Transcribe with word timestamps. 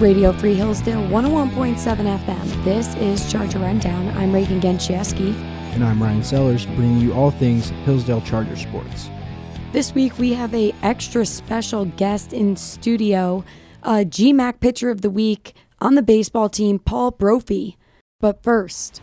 Radio 0.00 0.32
Free 0.32 0.54
Hillsdale 0.54 1.02
101.7 1.08 1.76
FM. 1.76 2.64
This 2.64 2.94
is 2.96 3.30
Charger 3.30 3.58
Rundown. 3.58 4.08
I'm 4.16 4.32
Reagan 4.32 4.58
Genchieski. 4.58 5.34
And 5.74 5.84
I'm 5.84 6.02
Ryan 6.02 6.24
Sellers, 6.24 6.64
bringing 6.64 7.00
you 7.00 7.12
all 7.12 7.30
things 7.30 7.68
Hillsdale 7.84 8.22
Charger 8.22 8.56
sports. 8.56 9.10
This 9.72 9.94
week 9.94 10.18
we 10.18 10.32
have 10.32 10.54
a 10.54 10.74
extra 10.82 11.26
special 11.26 11.84
guest 11.84 12.32
in 12.32 12.56
studio, 12.56 13.44
uh, 13.82 13.98
a 14.00 14.04
GMAC 14.06 14.60
Pitcher 14.60 14.88
of 14.88 15.02
the 15.02 15.10
Week 15.10 15.52
on 15.82 15.96
the 15.96 16.02
baseball 16.02 16.48
team, 16.48 16.78
Paul 16.78 17.10
Brophy. 17.10 17.76
But 18.20 18.42
first, 18.42 19.02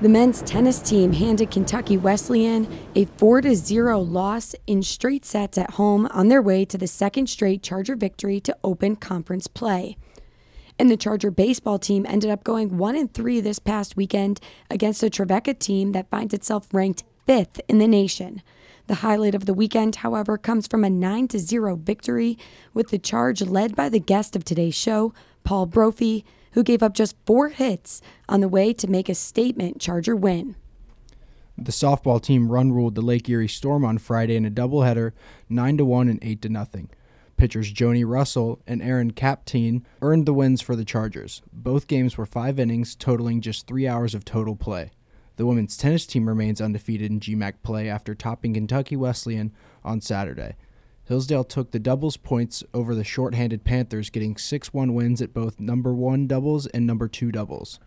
the 0.00 0.08
men's 0.08 0.40
tennis 0.42 0.80
team 0.80 1.12
handed 1.12 1.50
Kentucky 1.50 1.98
Wesleyan 1.98 2.66
a 2.94 3.04
4 3.04 3.54
0 3.54 4.00
loss 4.00 4.54
in 4.66 4.82
straight 4.82 5.26
sets 5.26 5.58
at 5.58 5.72
home 5.72 6.06
on 6.06 6.28
their 6.28 6.40
way 6.40 6.64
to 6.64 6.78
the 6.78 6.86
second 6.86 7.28
straight 7.28 7.62
Charger 7.62 7.96
victory 7.96 8.40
to 8.40 8.56
open 8.64 8.96
conference 8.96 9.46
play. 9.46 9.98
And 10.78 10.90
the 10.90 10.96
Charger 10.96 11.30
baseball 11.30 11.78
team 11.78 12.06
ended 12.08 12.30
up 12.30 12.44
going 12.44 12.78
1 12.78 12.96
and 12.96 13.12
3 13.12 13.40
this 13.40 13.58
past 13.58 13.94
weekend 13.94 14.40
against 14.70 15.02
a 15.02 15.10
Trevecca 15.10 15.52
team 15.58 15.92
that 15.92 16.08
finds 16.08 16.32
itself 16.32 16.72
ranked 16.72 17.04
5th 17.28 17.60
in 17.68 17.78
the 17.78 17.86
nation. 17.86 18.40
The 18.86 18.96
highlight 18.96 19.34
of 19.34 19.44
the 19.44 19.54
weekend, 19.54 19.96
however, 19.96 20.38
comes 20.38 20.66
from 20.66 20.82
a 20.82 20.88
9 20.90 21.28
0 21.28 21.76
victory 21.76 22.38
with 22.72 22.88
the 22.88 22.98
charge 22.98 23.42
led 23.42 23.76
by 23.76 23.90
the 23.90 24.00
guest 24.00 24.34
of 24.34 24.44
today's 24.44 24.74
show, 24.74 25.12
Paul 25.44 25.66
Brophy, 25.66 26.24
who 26.52 26.62
gave 26.62 26.82
up 26.82 26.94
just 26.94 27.16
four 27.26 27.48
hits 27.48 28.00
on 28.28 28.40
the 28.40 28.48
way 28.48 28.72
to 28.72 28.88
make 28.88 29.08
a 29.08 29.14
statement 29.14 29.80
Charger 29.80 30.16
win. 30.16 30.56
The 31.56 31.72
softball 31.72 32.22
team 32.22 32.50
run 32.50 32.72
ruled 32.72 32.94
the 32.94 33.02
Lake 33.02 33.28
Erie 33.28 33.46
Storm 33.46 33.84
on 33.84 33.98
Friday 33.98 34.34
in 34.34 34.46
a 34.46 34.50
doubleheader, 34.50 35.12
9 35.48 35.76
to 35.76 35.84
1 35.84 36.08
and 36.08 36.18
8 36.22 36.42
to 36.42 36.48
nothing. 36.48 36.90
Pitchers 37.36 37.72
Joni 37.72 38.04
Russell 38.06 38.60
and 38.66 38.82
Aaron 38.82 39.12
Capteen 39.12 39.82
earned 40.02 40.26
the 40.26 40.34
wins 40.34 40.60
for 40.60 40.76
the 40.76 40.84
Chargers. 40.84 41.42
Both 41.52 41.86
games 41.86 42.16
were 42.16 42.26
five 42.26 42.58
innings, 42.58 42.94
totaling 42.94 43.40
just 43.40 43.66
three 43.66 43.86
hours 43.86 44.14
of 44.14 44.24
total 44.24 44.56
play. 44.56 44.90
The 45.36 45.46
women's 45.46 45.78
tennis 45.78 46.06
team 46.06 46.28
remains 46.28 46.60
undefeated 46.60 47.10
in 47.10 47.20
GMAC 47.20 47.62
play 47.62 47.88
after 47.88 48.14
topping 48.14 48.54
Kentucky 48.54 48.94
Wesleyan 48.94 49.52
on 49.82 50.02
Saturday. 50.02 50.56
Hillsdale 51.10 51.42
took 51.42 51.72
the 51.72 51.80
doubles 51.80 52.16
points 52.16 52.62
over 52.72 52.94
the 52.94 53.02
shorthanded 53.02 53.64
Panthers, 53.64 54.10
getting 54.10 54.36
6 54.36 54.72
1 54.72 54.94
wins 54.94 55.20
at 55.20 55.34
both 55.34 55.58
number 55.58 55.92
one 55.92 56.28
doubles 56.28 56.68
and 56.68 56.86
number 56.86 57.08
two 57.08 57.32
doubles. 57.32 57.80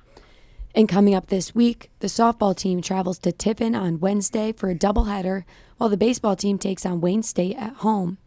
And 0.76 0.90
coming 0.90 1.16
up 1.16 1.28
this 1.28 1.56
week, 1.56 1.90
the 2.00 2.08
softball 2.08 2.54
team 2.54 2.82
travels 2.82 3.18
to 3.20 3.32
Tiffin 3.32 3.76
on 3.76 4.02
Wednesday 4.02 4.52
for 4.52 4.70
a 4.70 4.76
doubleheader, 4.76 5.46
while 5.78 5.90
the 5.90 5.96
baseball 5.96 6.36
team 6.36 6.58
takes 6.58 6.86
on 6.86 7.00
Wayne 7.00 7.24
State 7.24 7.56
at 7.56 7.76
home. 7.76 8.18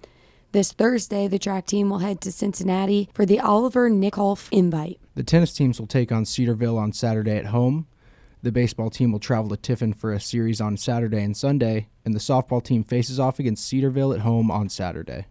This 0.53 0.73
Thursday, 0.73 1.29
the 1.29 1.39
track 1.39 1.67
team 1.67 1.91
will 1.91 1.99
head 1.99 2.23
to 2.23 2.33
Cincinnati 2.33 3.11
for 3.13 3.27
the 3.27 3.39
Oliver 3.39 3.91
Nikoloff 3.91 4.49
invite. 4.51 4.99
The 5.15 5.23
tennis 5.23 5.53
teams 5.53 5.79
will 5.79 5.87
take 5.87 6.11
on 6.11 6.25
Cedarville 6.25 6.79
on 6.79 6.95
Saturday 6.95 7.37
at 7.37 7.47
home. 7.47 7.87
The 8.47 8.53
baseball 8.53 8.91
team 8.91 9.11
will 9.11 9.19
travel 9.19 9.49
to 9.49 9.57
Tiffin 9.57 9.93
for 9.93 10.13
a 10.13 10.21
series 10.21 10.61
on 10.61 10.77
Saturday 10.77 11.21
and 11.21 11.37
Sunday, 11.37 11.89
and 12.05 12.15
the 12.15 12.21
softball 12.21 12.63
team 12.63 12.85
faces 12.85 13.19
off 13.19 13.41
against 13.41 13.67
Cedarville 13.67 14.13
at 14.13 14.21
home 14.21 14.53
on 14.53 14.69
Saturday. 14.69 15.27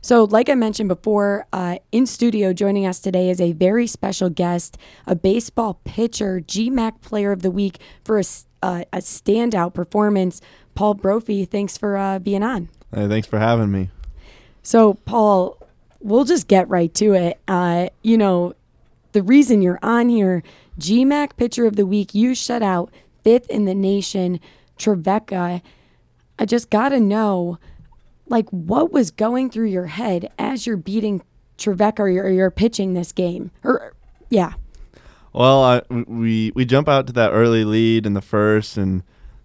So, 0.00 0.22
like 0.22 0.48
I 0.48 0.54
mentioned 0.54 0.88
before, 0.88 1.44
uh, 1.52 1.78
in 1.90 2.06
studio 2.06 2.52
joining 2.52 2.86
us 2.86 3.00
today 3.00 3.30
is 3.30 3.40
a 3.40 3.50
very 3.50 3.88
special 3.88 4.30
guest, 4.30 4.78
a 5.08 5.16
baseball 5.16 5.80
pitcher, 5.82 6.40
GMAC 6.40 7.00
Player 7.00 7.32
of 7.32 7.42
the 7.42 7.50
Week 7.50 7.80
for 8.04 8.20
a, 8.20 8.24
uh, 8.62 8.84
a 8.92 8.98
standout 8.98 9.74
performance. 9.74 10.40
Paul 10.76 10.94
Brophy, 10.94 11.44
thanks 11.44 11.76
for 11.76 11.96
uh, 11.96 12.20
being 12.20 12.44
on. 12.44 12.68
Hey, 12.94 13.08
thanks 13.08 13.26
for 13.26 13.40
having 13.40 13.72
me. 13.72 13.90
So, 14.62 14.94
Paul, 14.94 15.58
we'll 15.98 16.22
just 16.22 16.46
get 16.46 16.68
right 16.68 16.94
to 16.94 17.14
it. 17.14 17.40
Uh, 17.48 17.88
you 18.02 18.16
know, 18.16 18.54
the 19.12 19.22
reason 19.22 19.62
you're 19.62 19.78
on 19.82 20.08
here 20.08 20.42
GMAC 20.78 21.36
Pitcher 21.36 21.66
of 21.66 21.76
the 21.76 21.86
Week, 21.86 22.14
you 22.14 22.34
shut 22.34 22.62
out 22.62 22.92
fifth 23.22 23.48
in 23.50 23.64
the 23.64 23.74
nation, 23.74 24.40
Trevecca. 24.78 25.62
I 26.38 26.44
just 26.44 26.70
got 26.70 26.90
to 26.90 27.00
know, 27.00 27.58
like, 28.26 28.48
what 28.50 28.92
was 28.92 29.10
going 29.10 29.50
through 29.50 29.66
your 29.66 29.86
head 29.86 30.30
as 30.38 30.66
you're 30.66 30.76
beating 30.76 31.22
Trevecca 31.58 32.00
or 32.00 32.08
you're, 32.08 32.28
you're 32.30 32.50
pitching 32.50 32.94
this 32.94 33.12
game? 33.12 33.50
Or, 33.62 33.94
yeah. 34.30 34.54
Well, 35.32 35.62
I, 35.62 35.82
we 35.90 36.52
we 36.54 36.64
jump 36.64 36.88
out 36.88 37.06
to 37.06 37.12
that 37.14 37.30
early 37.30 37.64
lead 37.64 38.04
in 38.04 38.12
the 38.12 38.20
first, 38.20 38.76
and 38.76 39.02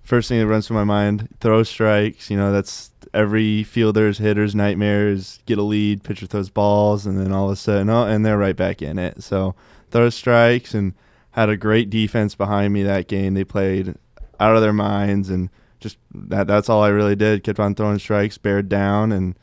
first 0.08 0.30
thing 0.30 0.40
that 0.40 0.48
runs 0.48 0.68
through 0.68 0.78
my 0.78 0.84
mind, 0.84 1.30
throw 1.40 1.62
strikes. 1.62 2.32
You 2.32 2.38
know, 2.38 2.52
that's 2.52 2.90
every 3.14 3.64
fielder's 3.64 4.18
hitter's 4.18 4.56
nightmares. 4.56 5.40
Get 5.46 5.60
a 5.60 5.64
lead, 5.64 6.04
pitcher 6.04 6.26
throws 6.26 6.50
balls, 6.50 7.06
and 7.06 7.20
then 7.20 7.32
all 7.32 7.46
of 7.46 7.52
a 7.52 7.56
sudden, 7.56 7.90
oh, 7.90 8.06
and 8.06 8.26
they're 8.26 8.38
right 8.38 8.56
back 8.56 8.82
in 8.82 8.98
it. 8.98 9.22
So 9.22 9.54
throw 9.92 10.10
strikes 10.10 10.74
and– 10.74 10.94
had 11.38 11.50
a 11.50 11.56
great 11.56 11.92
defense 11.92 12.34
behind 12.34 12.74
me 12.74 12.82
that 12.82 13.08
game. 13.08 13.36
They 13.36 13.44
played 13.44 13.94
out 14.40 14.56
of 14.56 14.62
their 14.64 14.74
minds, 14.74 15.30
and 15.30 15.52
just 15.80 16.00
that 16.12 16.48
that's 16.48 16.68
all 16.68 16.82
I 16.82 16.90
really 16.90 17.16
did. 17.16 17.44
Kept 17.44 17.60
on 17.60 17.76
throwing 17.76 18.00
strikes, 18.00 18.40
bared 18.40 18.68
down, 18.68 19.12
and 19.12 19.36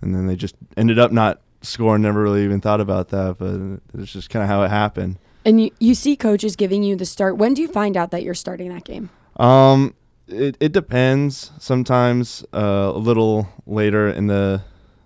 and 0.00 0.14
then 0.14 0.26
they 0.26 0.36
just 0.36 0.56
ended 0.74 0.98
up 0.98 1.12
not 1.12 1.42
scoring. 1.60 2.00
Never 2.00 2.22
really 2.22 2.44
even 2.44 2.62
thought 2.62 2.80
about 2.80 3.10
that, 3.10 3.36
but 3.38 4.00
it's 4.00 4.10
just 4.10 4.30
kind 4.30 4.42
of 4.42 4.48
how 4.48 4.62
it 4.62 4.70
happened. 4.70 5.18
And 5.44 5.60
you, 5.60 5.70
you 5.78 5.94
see 5.94 6.16
coaches 6.16 6.56
giving 6.56 6.82
you 6.82 6.96
the 6.96 7.04
start. 7.04 7.36
When 7.36 7.52
do 7.52 7.60
you 7.60 7.68
find 7.68 7.94
out 7.94 8.10
that 8.12 8.22
you're 8.22 8.32
starting 8.32 8.70
that 8.70 8.84
game? 8.84 9.10
Um, 9.36 9.94
it, 10.28 10.56
it 10.60 10.72
depends. 10.72 11.50
Sometimes 11.58 12.44
uh, 12.54 12.92
a 12.94 12.98
little 12.98 13.48
later 13.66 14.08
in 14.08 14.26
the 14.26 14.62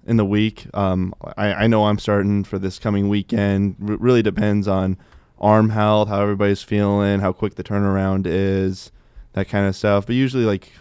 in 0.06 0.16
the 0.16 0.24
week. 0.24 0.66
Um, 0.72 1.12
I, 1.36 1.52
I 1.52 1.66
know 1.66 1.86
I'm 1.86 1.98
starting 1.98 2.44
for 2.44 2.58
this 2.58 2.78
coming 2.78 3.08
weekend. 3.08 3.76
R- 3.80 3.96
really 3.96 4.22
depends 4.22 4.68
on 4.68 4.96
arm 5.38 5.70
health, 5.70 6.08
how 6.08 6.22
everybody's 6.22 6.62
feeling, 6.62 7.20
how 7.20 7.32
quick 7.32 7.56
the 7.56 7.64
turnaround 7.64 8.24
is, 8.26 8.92
that 9.32 9.48
kind 9.48 9.66
of 9.66 9.74
stuff. 9.74 10.06
But 10.06 10.14
usually, 10.14 10.44
like 10.44 10.72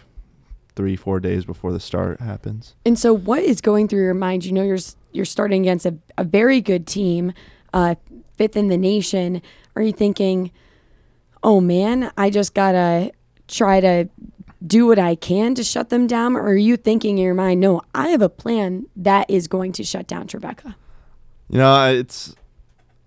three, 0.76 0.94
four 0.94 1.18
days 1.20 1.44
before 1.44 1.72
the 1.72 1.80
start 1.80 2.20
happens. 2.20 2.74
And 2.84 2.98
so, 2.98 3.12
what 3.12 3.42
is 3.42 3.60
going 3.60 3.88
through 3.88 4.02
your 4.02 4.14
mind? 4.14 4.44
You 4.44 4.52
know, 4.52 4.62
you're 4.62 4.78
you're 5.12 5.24
starting 5.24 5.62
against 5.62 5.86
a, 5.86 5.96
a 6.16 6.24
very 6.24 6.60
good 6.60 6.86
team, 6.86 7.32
uh, 7.72 7.96
fifth 8.36 8.56
in 8.56 8.68
the 8.68 8.78
nation. 8.78 9.42
Are 9.74 9.82
you 9.82 9.92
thinking, 9.92 10.52
oh 11.42 11.60
man, 11.60 12.12
I 12.16 12.30
just 12.30 12.54
gotta 12.54 13.12
try 13.48 13.80
to 13.80 14.08
do 14.66 14.86
what 14.86 14.98
I 14.98 15.14
can 15.14 15.54
to 15.54 15.64
shut 15.64 15.90
them 15.90 16.06
down? 16.06 16.36
Or 16.36 16.48
are 16.48 16.56
you 16.56 16.76
thinking 16.76 17.18
in 17.18 17.24
your 17.24 17.34
mind, 17.34 17.60
no, 17.60 17.82
I 17.94 18.08
have 18.08 18.22
a 18.22 18.28
plan 18.28 18.86
that 18.96 19.28
is 19.30 19.48
going 19.48 19.72
to 19.72 19.84
shut 19.84 20.06
down 20.06 20.26
Trevecca? 20.26 20.76
You 21.48 21.58
know, 21.58 21.92
it's 21.92 22.34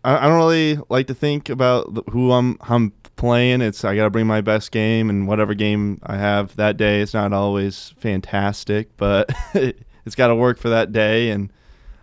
I, 0.04 0.26
I 0.26 0.28
don't 0.30 0.38
really 0.38 0.80
like 0.90 1.08
to 1.08 1.14
think 1.14 1.50
about 1.50 2.06
who 2.10 2.32
I'm 2.32 2.58
I'm 2.62 2.94
playing. 3.16 3.62
It's 3.62 3.84
I 3.84 3.96
got 3.96 4.06
to 4.06 4.10
bring 4.10 4.28
my 4.28 4.42
best 4.42 4.72
game, 4.72 5.10
and 5.10 5.28
whatever 5.28 5.54
game 5.54 6.00
I 6.04 6.18
have 6.18 6.56
that 6.56 6.78
day, 6.78 7.02
it's 7.02 7.14
not 7.14 7.34
always 7.34 7.94
fantastic, 7.98 8.96
but 8.98 9.30
it's 9.54 10.16
got 10.16 10.28
to 10.28 10.36
work 10.36 10.58
for 10.58 10.70
that 10.70 10.92
day. 10.92 11.30
And 11.32 11.52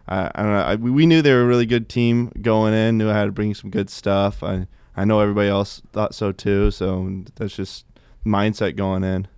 I, 0.09 0.31
I 0.35 0.43
don't 0.43 0.53
know. 0.53 0.63
I, 0.63 0.75
we 0.77 1.07
knew 1.07 1.23
they 1.23 1.33
were 1.33 1.43
a 1.43 1.47
really 1.47 1.67
good 1.67 1.89
team 1.89 2.33
going 2.43 2.75
in. 2.75 2.99
Knew 2.99 3.11
I 3.11 3.15
had 3.15 3.25
to 3.25 3.33
bring 3.33 3.55
some 3.55 3.71
good 3.71 3.91
stuff. 3.91 4.43
I 4.43 4.67
I 4.97 5.05
know 5.05 5.21
everybody 5.21 5.49
else 5.49 5.83
thought 5.93 6.15
so 6.15 6.33
too. 6.33 6.71
So 6.71 7.25
that's 7.35 7.57
just 7.57 7.87
mindset 8.27 8.77
going 8.77 9.05
in. 9.05 9.29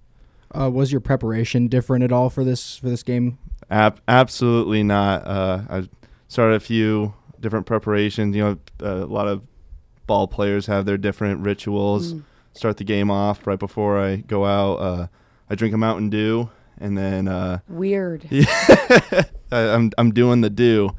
Uh, 0.52 0.70
was 0.70 0.90
your 0.90 1.00
preparation 1.00 1.68
different 1.68 2.04
at 2.04 2.12
all 2.12 2.30
for 2.30 2.44
this 2.44 2.78
for 2.78 2.88
this 2.88 3.02
game? 3.02 3.38
Ab- 3.70 4.00
absolutely 4.08 4.82
not. 4.82 5.26
Uh, 5.26 5.62
I 5.68 5.88
started 6.28 6.54
a 6.54 6.60
few 6.60 7.14
different 7.40 7.66
preparations. 7.66 8.34
You 8.34 8.42
know, 8.42 8.58
uh, 8.82 9.04
a 9.04 9.06
lot 9.06 9.28
of 9.28 9.42
ball 10.06 10.26
players 10.26 10.66
have 10.66 10.86
their 10.86 10.96
different 10.96 11.40
rituals. 11.40 12.14
Mm. 12.14 12.22
Start 12.54 12.78
the 12.78 12.84
game 12.84 13.10
off 13.10 13.46
right 13.46 13.58
before 13.58 13.98
I 13.98 14.16
go 14.16 14.44
out. 14.44 14.74
Uh, 14.76 15.06
I 15.50 15.54
drink 15.54 15.74
a 15.74 15.78
Mountain 15.78 16.10
Dew, 16.10 16.50
and 16.78 16.96
then 16.96 17.28
uh, 17.28 17.60
weird. 17.68 18.26
Yeah, 18.30 18.46
I, 19.52 19.60
am 19.60 19.92
I'm 19.96 20.12
doing 20.12 20.40
the 20.40 20.50
dew 20.50 20.90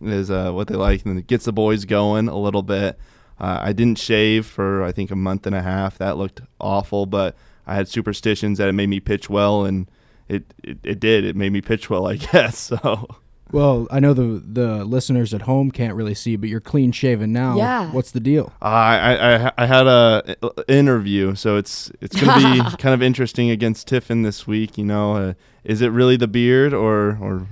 is 0.00 0.30
uh, 0.30 0.52
what 0.52 0.68
they 0.68 0.76
like, 0.76 1.04
and 1.04 1.18
it 1.18 1.26
gets 1.26 1.44
the 1.44 1.52
boys 1.52 1.84
going 1.84 2.28
a 2.28 2.38
little 2.38 2.62
bit. 2.62 2.98
Uh, 3.40 3.58
I 3.62 3.72
didn't 3.72 3.98
shave 3.98 4.46
for 4.46 4.82
I 4.82 4.92
think 4.92 5.10
a 5.10 5.16
month 5.16 5.46
and 5.46 5.56
a 5.56 5.62
half. 5.62 5.98
That 5.98 6.16
looked 6.16 6.40
awful, 6.60 7.06
but 7.06 7.36
I 7.68 7.74
had 7.74 7.88
superstitions 7.88 8.58
that 8.58 8.68
it 8.68 8.72
made 8.72 8.88
me 8.88 8.98
pitch 8.98 9.28
well, 9.30 9.64
and 9.64 9.88
it, 10.28 10.52
it, 10.64 10.78
it 10.82 11.00
did. 11.00 11.24
It 11.24 11.36
made 11.36 11.52
me 11.52 11.60
pitch 11.60 11.88
well, 11.88 12.06
I 12.06 12.16
guess. 12.32 12.58
So 12.58 13.06
well, 13.50 13.86
I 13.90 14.00
know 14.00 14.12
the 14.12 14.42
the 14.44 14.84
listeners 14.84 15.32
at 15.32 15.42
home 15.42 15.70
can't 15.70 15.94
really 15.94 16.14
see, 16.14 16.36
but 16.36 16.48
you're 16.48 16.60
clean 16.60 16.92
shaven 16.92 17.32
now. 17.32 17.56
Yeah. 17.56 17.90
What's 17.90 18.10
the 18.10 18.20
deal? 18.20 18.52
Uh, 18.60 18.64
I, 18.64 19.46
I 19.46 19.52
I 19.58 19.66
had 19.66 19.86
a 19.86 20.36
interview, 20.68 21.34
so 21.34 21.56
it's 21.56 21.90
it's 22.00 22.20
gonna 22.20 22.54
be 22.54 22.76
kind 22.78 22.94
of 22.94 23.02
interesting 23.02 23.50
against 23.50 23.86
Tiffin 23.88 24.22
this 24.22 24.46
week. 24.46 24.76
You 24.76 24.84
know, 24.84 25.16
uh, 25.16 25.34
is 25.64 25.80
it 25.80 25.88
really 25.88 26.16
the 26.16 26.28
beard 26.28 26.74
or 26.74 27.18
or 27.20 27.46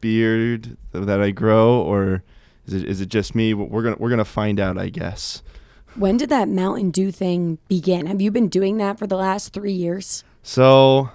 beard 0.00 0.76
that 0.92 1.20
I 1.20 1.30
grow, 1.30 1.80
or 1.80 2.22
is 2.66 2.74
it 2.74 2.84
is 2.84 3.00
it 3.00 3.08
just 3.08 3.34
me? 3.34 3.52
We're 3.52 3.82
gonna 3.82 3.96
we're 3.98 4.10
gonna 4.10 4.24
find 4.24 4.58
out, 4.58 4.78
I 4.78 4.88
guess. 4.88 5.42
When 5.98 6.16
did 6.16 6.28
that 6.28 6.48
Mountain 6.48 6.92
Dew 6.92 7.10
thing 7.10 7.58
begin? 7.66 8.06
Have 8.06 8.20
you 8.20 8.30
been 8.30 8.46
doing 8.46 8.76
that 8.76 9.00
for 9.00 9.08
the 9.08 9.16
last 9.16 9.52
three 9.52 9.72
years? 9.72 10.22
So 10.44 11.10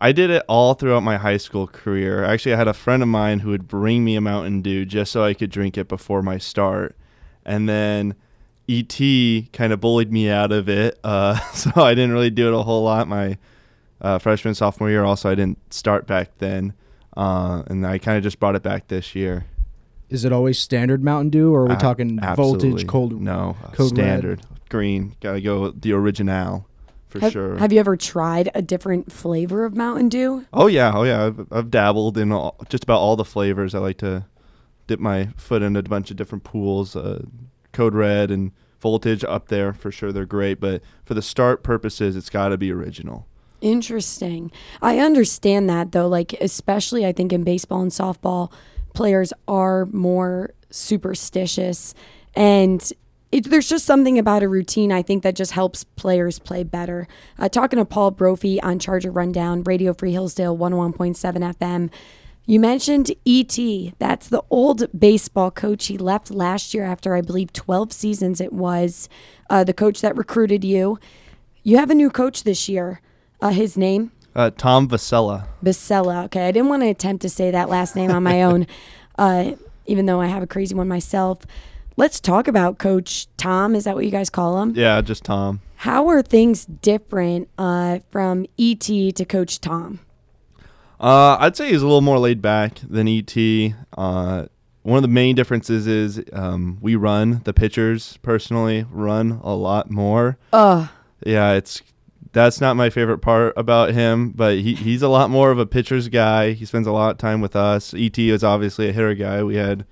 I 0.00 0.12
did 0.12 0.30
it 0.30 0.44
all 0.46 0.74
throughout 0.74 1.02
my 1.02 1.16
high 1.16 1.38
school 1.38 1.66
career. 1.66 2.22
Actually, 2.22 2.54
I 2.54 2.56
had 2.58 2.68
a 2.68 2.72
friend 2.72 3.02
of 3.02 3.08
mine 3.08 3.40
who 3.40 3.50
would 3.50 3.66
bring 3.66 4.04
me 4.04 4.14
a 4.14 4.20
Mountain 4.20 4.62
Dew 4.62 4.84
just 4.84 5.10
so 5.10 5.24
I 5.24 5.34
could 5.34 5.50
drink 5.50 5.76
it 5.76 5.88
before 5.88 6.22
my 6.22 6.38
start. 6.38 6.94
And 7.44 7.68
then 7.68 8.14
ET 8.68 8.96
kind 9.52 9.72
of 9.72 9.80
bullied 9.80 10.12
me 10.12 10.30
out 10.30 10.52
of 10.52 10.68
it. 10.68 11.00
Uh, 11.02 11.36
so 11.52 11.72
I 11.74 11.96
didn't 11.96 12.12
really 12.12 12.30
do 12.30 12.46
it 12.46 12.54
a 12.56 12.62
whole 12.62 12.84
lot 12.84 13.08
my 13.08 13.38
uh, 14.00 14.20
freshman, 14.20 14.54
sophomore 14.54 14.88
year. 14.88 15.02
Also, 15.02 15.28
I 15.28 15.34
didn't 15.34 15.58
start 15.74 16.06
back 16.06 16.38
then. 16.38 16.74
Uh, 17.16 17.64
and 17.66 17.84
I 17.84 17.98
kind 17.98 18.16
of 18.16 18.22
just 18.22 18.38
brought 18.38 18.54
it 18.54 18.62
back 18.62 18.86
this 18.86 19.16
year. 19.16 19.46
Is 20.10 20.24
it 20.24 20.32
always 20.32 20.58
standard 20.58 21.04
Mountain 21.04 21.30
Dew, 21.30 21.52
or 21.54 21.62
are 21.62 21.66
we 21.66 21.74
Uh, 21.74 21.78
talking 21.78 22.18
absolutely. 22.22 22.70
voltage, 22.70 22.86
cold? 22.86 23.20
No, 23.20 23.56
uh, 23.62 23.68
code 23.72 23.96
red? 23.98 24.06
standard 24.06 24.42
green. 24.70 25.14
Gotta 25.20 25.40
go 25.40 25.70
the 25.70 25.92
original 25.92 26.66
for 27.08 27.20
have, 27.20 27.32
sure. 27.32 27.56
have 27.56 27.72
you 27.72 27.80
ever 27.80 27.96
tried 27.96 28.50
a 28.54 28.62
different 28.62 29.10
flavor 29.12 29.64
of 29.64 29.74
Mountain 29.76 30.08
Dew? 30.10 30.44
Oh 30.52 30.66
yeah, 30.66 30.92
oh 30.94 31.02
yeah. 31.04 31.26
I've, 31.26 31.46
I've 31.52 31.70
dabbled 31.70 32.16
in 32.18 32.32
all, 32.32 32.56
just 32.68 32.84
about 32.84 32.98
all 32.98 33.16
the 33.16 33.24
flavors. 33.24 33.74
I 33.74 33.78
like 33.78 33.98
to 33.98 34.24
dip 34.86 35.00
my 35.00 35.28
foot 35.36 35.62
in 35.62 35.76
a 35.76 35.82
bunch 35.82 36.10
of 36.10 36.16
different 36.16 36.44
pools. 36.44 36.96
Uh, 36.96 37.24
Code 37.72 37.94
Red 37.94 38.30
and 38.30 38.52
Voltage 38.80 39.24
up 39.24 39.48
there 39.48 39.72
for 39.72 39.90
sure. 39.90 40.12
They're 40.12 40.24
great, 40.24 40.60
but 40.60 40.82
for 41.04 41.12
the 41.14 41.20
start 41.22 41.62
purposes, 41.64 42.14
it's 42.14 42.30
got 42.30 42.48
to 42.50 42.56
be 42.56 42.70
original. 42.72 43.26
Interesting. 43.60 44.50
I 44.80 44.98
understand 45.00 45.68
that 45.68 45.92
though, 45.92 46.06
like 46.08 46.32
especially 46.40 47.04
I 47.04 47.12
think 47.12 47.32
in 47.32 47.42
baseball 47.44 47.82
and 47.82 47.90
softball, 47.90 48.52
players 48.94 49.32
are 49.46 49.86
more 49.86 50.54
superstitious 50.70 51.94
and 52.34 52.92
it, 53.30 53.50
there's 53.50 53.68
just 53.68 53.84
something 53.84 54.18
about 54.18 54.42
a 54.42 54.48
routine 54.48 54.90
I 54.90 55.02
think 55.02 55.22
that 55.22 55.34
just 55.36 55.52
helps 55.52 55.84
players 55.84 56.38
play 56.38 56.62
better. 56.62 57.06
Uh, 57.38 57.48
talking 57.48 57.78
to 57.78 57.84
Paul 57.84 58.10
Brophy 58.10 58.60
on 58.62 58.78
Charger 58.78 59.10
Rundown, 59.10 59.62
Radio 59.64 59.92
Free 59.92 60.12
Hillsdale 60.12 60.56
101.7 60.56 61.54
FM. 61.56 61.90
You 62.46 62.60
mentioned 62.60 63.10
ET. 63.26 63.58
That's 63.98 64.28
the 64.28 64.42
old 64.48 64.86
baseball 64.98 65.50
coach. 65.50 65.86
He 65.88 65.98
left 65.98 66.30
last 66.30 66.72
year 66.72 66.84
after, 66.84 67.14
I 67.14 67.20
believe, 67.20 67.52
12 67.52 67.92
seasons 67.92 68.40
it 68.40 68.54
was. 68.54 69.10
Uh, 69.50 69.64
the 69.64 69.74
coach 69.74 70.00
that 70.00 70.16
recruited 70.16 70.64
you. 70.64 70.98
You 71.62 71.76
have 71.76 71.90
a 71.90 71.94
new 71.94 72.08
coach 72.08 72.44
this 72.44 72.66
year. 72.66 73.02
Uh, 73.42 73.50
his 73.50 73.76
name? 73.76 74.12
Uh, 74.38 74.52
Tom 74.56 74.86
Vasella. 74.86 75.48
Basella. 75.64 76.26
Okay, 76.26 76.46
I 76.46 76.52
didn't 76.52 76.68
want 76.68 76.82
to 76.82 76.88
attempt 76.88 77.22
to 77.22 77.28
say 77.28 77.50
that 77.50 77.68
last 77.68 77.96
name 77.96 78.12
on 78.12 78.22
my 78.22 78.42
own, 78.44 78.68
uh, 79.18 79.54
even 79.86 80.06
though 80.06 80.20
I 80.20 80.26
have 80.26 80.44
a 80.44 80.46
crazy 80.46 80.76
one 80.76 80.86
myself. 80.86 81.40
Let's 81.96 82.20
talk 82.20 82.46
about 82.46 82.78
Coach 82.78 83.26
Tom. 83.36 83.74
Is 83.74 83.82
that 83.82 83.96
what 83.96 84.04
you 84.04 84.12
guys 84.12 84.30
call 84.30 84.62
him? 84.62 84.74
Yeah, 84.76 85.00
just 85.00 85.24
Tom. 85.24 85.60
How 85.74 86.06
are 86.06 86.22
things 86.22 86.66
different 86.66 87.48
uh, 87.58 87.98
from 88.12 88.46
ET 88.56 88.82
to 88.82 89.24
Coach 89.28 89.60
Tom? 89.60 89.98
Uh, 91.00 91.36
I'd 91.40 91.56
say 91.56 91.72
he's 91.72 91.82
a 91.82 91.86
little 91.86 92.00
more 92.00 92.20
laid 92.20 92.40
back 92.40 92.78
than 92.88 93.08
ET. 93.08 93.36
Uh, 93.96 94.46
one 94.82 94.98
of 94.98 95.02
the 95.02 95.08
main 95.08 95.34
differences 95.34 95.88
is 95.88 96.22
um, 96.32 96.78
we 96.80 96.94
run 96.94 97.40
the 97.42 97.52
pitchers 97.52 98.18
personally 98.22 98.86
run 98.88 99.40
a 99.42 99.56
lot 99.56 99.90
more. 99.90 100.38
Ugh. 100.52 100.88
Yeah, 101.26 101.54
it's 101.54 101.82
that's 102.38 102.60
not 102.60 102.76
my 102.76 102.88
favorite 102.88 103.18
part 103.18 103.52
about 103.56 103.92
him, 103.92 104.30
but 104.30 104.58
he, 104.58 104.74
he's 104.74 105.02
a 105.02 105.08
lot 105.08 105.28
more 105.28 105.50
of 105.50 105.58
a 105.58 105.66
pitcher's 105.66 106.08
guy. 106.08 106.52
He 106.52 106.64
spends 106.64 106.86
a 106.86 106.92
lot 106.92 107.10
of 107.10 107.18
time 107.18 107.40
with 107.40 107.56
us. 107.56 107.92
ET 107.94 108.16
is 108.18 108.44
obviously 108.44 108.88
a 108.88 108.92
hitter 108.92 109.14
guy. 109.14 109.42
We 109.42 109.56
had 109.56 109.84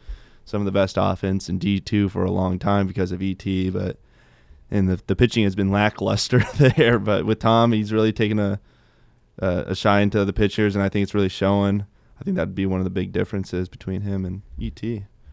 some 0.45 0.61
of 0.61 0.65
the 0.65 0.73
best 0.73 0.97
offense 0.99 1.49
in 1.49 1.59
D 1.59 1.81
two 1.81 2.09
for 2.09 2.25
a 2.25 2.31
long 2.31 2.59
time 2.59 2.87
because 2.87 3.11
of 3.11 3.21
ET, 3.21 3.45
but 3.73 3.99
and 4.71 4.89
the 4.89 5.01
the 5.07 5.17
pitching 5.17 5.45
has 5.45 5.57
been 5.57 5.73
lackluster 5.73 6.45
there. 6.57 6.99
But 6.99 7.27
with 7.27 7.41
Tom, 7.41 7.73
he's 7.73 7.93
really 7.93 8.13
taken 8.13 8.39
a 8.39 8.61
a, 9.39 9.65
a 9.69 9.75
shine 9.75 10.11
to 10.11 10.25
the 10.25 10.33
pitchers, 10.33 10.77
and 10.77 10.85
I 10.85 10.89
think 10.89 11.03
it's 11.03 11.15
really 11.15 11.29
showing. 11.29 11.85
I 12.21 12.25
think 12.25 12.37
that'd 12.37 12.55
be 12.55 12.67
one 12.67 12.81
of 12.81 12.85
the 12.85 12.91
big 12.91 13.13
differences 13.13 13.69
between 13.69 14.03
him 14.03 14.25
and 14.25 14.43
ET. 14.63 14.83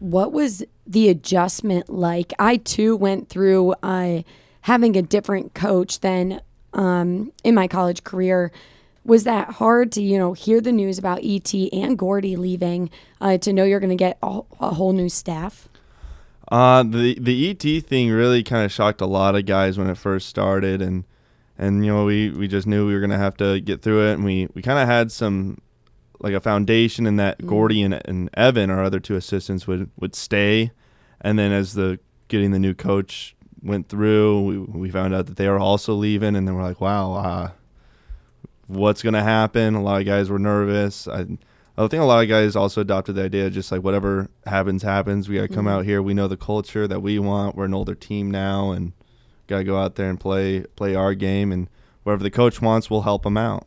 What 0.00 0.32
was 0.32 0.62
the 0.86 1.08
adjustment 1.08 1.88
like? 1.88 2.32
I 2.38 2.58
too 2.58 2.94
went 2.94 3.28
through 3.28 3.74
uh, 3.82 4.22
having 4.62 4.96
a 4.96 5.02
different 5.02 5.54
coach 5.54 6.00
than 6.00 6.42
um, 6.74 7.32
in 7.42 7.54
my 7.54 7.66
college 7.66 8.04
career. 8.04 8.52
Was 9.04 9.24
that 9.24 9.50
hard 9.50 9.92
to 9.92 10.02
you 10.02 10.18
know 10.18 10.32
hear 10.32 10.60
the 10.60 10.72
news 10.72 10.98
about 10.98 11.20
ET 11.22 11.52
and 11.72 11.98
Gordy 11.98 12.36
leaving 12.36 12.90
uh, 13.20 13.38
to 13.38 13.52
know 13.52 13.64
you're 13.64 13.80
going 13.80 13.90
to 13.90 13.96
get 13.96 14.18
a, 14.22 14.40
a 14.60 14.70
whole 14.74 14.92
new 14.92 15.08
staff? 15.08 15.68
Uh, 16.50 16.82
the 16.82 17.18
the 17.18 17.50
ET 17.50 17.84
thing 17.84 18.10
really 18.10 18.42
kind 18.42 18.64
of 18.64 18.72
shocked 18.72 19.00
a 19.00 19.06
lot 19.06 19.34
of 19.34 19.46
guys 19.46 19.78
when 19.78 19.88
it 19.88 19.96
first 19.96 20.28
started, 20.28 20.82
and 20.82 21.04
and 21.58 21.84
you 21.84 21.92
know 21.92 22.04
we, 22.04 22.30
we 22.30 22.48
just 22.48 22.66
knew 22.66 22.86
we 22.86 22.94
were 22.94 23.00
gonna 23.00 23.18
have 23.18 23.36
to 23.38 23.60
get 23.60 23.82
through 23.82 24.08
it, 24.08 24.14
and 24.14 24.24
we, 24.24 24.48
we 24.54 24.62
kind 24.62 24.78
of 24.78 24.86
had 24.86 25.10
some 25.12 25.60
like 26.20 26.34
a 26.34 26.40
foundation 26.40 27.06
in 27.06 27.16
that 27.16 27.46
Gordy 27.46 27.82
and, 27.82 28.00
and 28.06 28.30
Evan, 28.34 28.70
our 28.70 28.82
other 28.82 29.00
two 29.00 29.16
assistants, 29.16 29.66
would 29.66 29.90
would 29.98 30.14
stay, 30.14 30.70
and 31.20 31.38
then 31.38 31.52
as 31.52 31.74
the 31.74 31.98
getting 32.28 32.50
the 32.50 32.58
new 32.58 32.74
coach 32.74 33.36
went 33.64 33.88
through, 33.88 34.42
we 34.42 34.58
we 34.58 34.90
found 34.90 35.14
out 35.14 35.26
that 35.26 35.36
they 35.36 35.48
were 35.48 35.58
also 35.58 35.94
leaving, 35.94 36.36
and 36.36 36.46
then 36.46 36.54
we're 36.54 36.62
like, 36.62 36.80
wow, 36.80 37.12
uh, 37.14 37.50
what's 38.66 39.02
gonna 39.02 39.22
happen? 39.22 39.74
A 39.74 39.82
lot 39.82 40.00
of 40.00 40.06
guys 40.06 40.30
were 40.30 40.38
nervous. 40.38 41.08
I 41.08 41.26
I 41.76 41.88
think 41.88 42.02
a 42.02 42.06
lot 42.06 42.22
of 42.22 42.28
guys 42.28 42.54
also 42.54 42.80
adopted 42.82 43.16
the 43.16 43.24
idea 43.24 43.46
of 43.48 43.52
just 43.52 43.72
like 43.72 43.82
whatever 43.82 44.28
happens, 44.46 44.82
happens. 44.84 45.28
We 45.28 45.34
got 45.36 45.42
to 45.42 45.48
come 45.48 45.64
Mhm. 45.66 45.70
out 45.72 45.84
here. 45.84 46.00
We 46.00 46.14
know 46.14 46.28
the 46.28 46.36
culture 46.36 46.86
that 46.86 47.00
we 47.00 47.18
want. 47.18 47.56
We're 47.56 47.64
an 47.64 47.74
older 47.74 47.96
team 47.96 48.30
now, 48.30 48.70
and 48.70 48.92
got 49.48 49.58
to 49.58 49.64
go 49.64 49.76
out 49.76 49.96
there 49.96 50.08
and 50.08 50.20
play 50.20 50.60
play 50.76 50.94
our 50.94 51.14
game. 51.14 51.50
And 51.50 51.68
whatever 52.04 52.22
the 52.22 52.30
coach 52.30 52.62
wants, 52.62 52.90
we'll 52.90 53.02
help 53.02 53.26
him 53.26 53.36
out. 53.36 53.66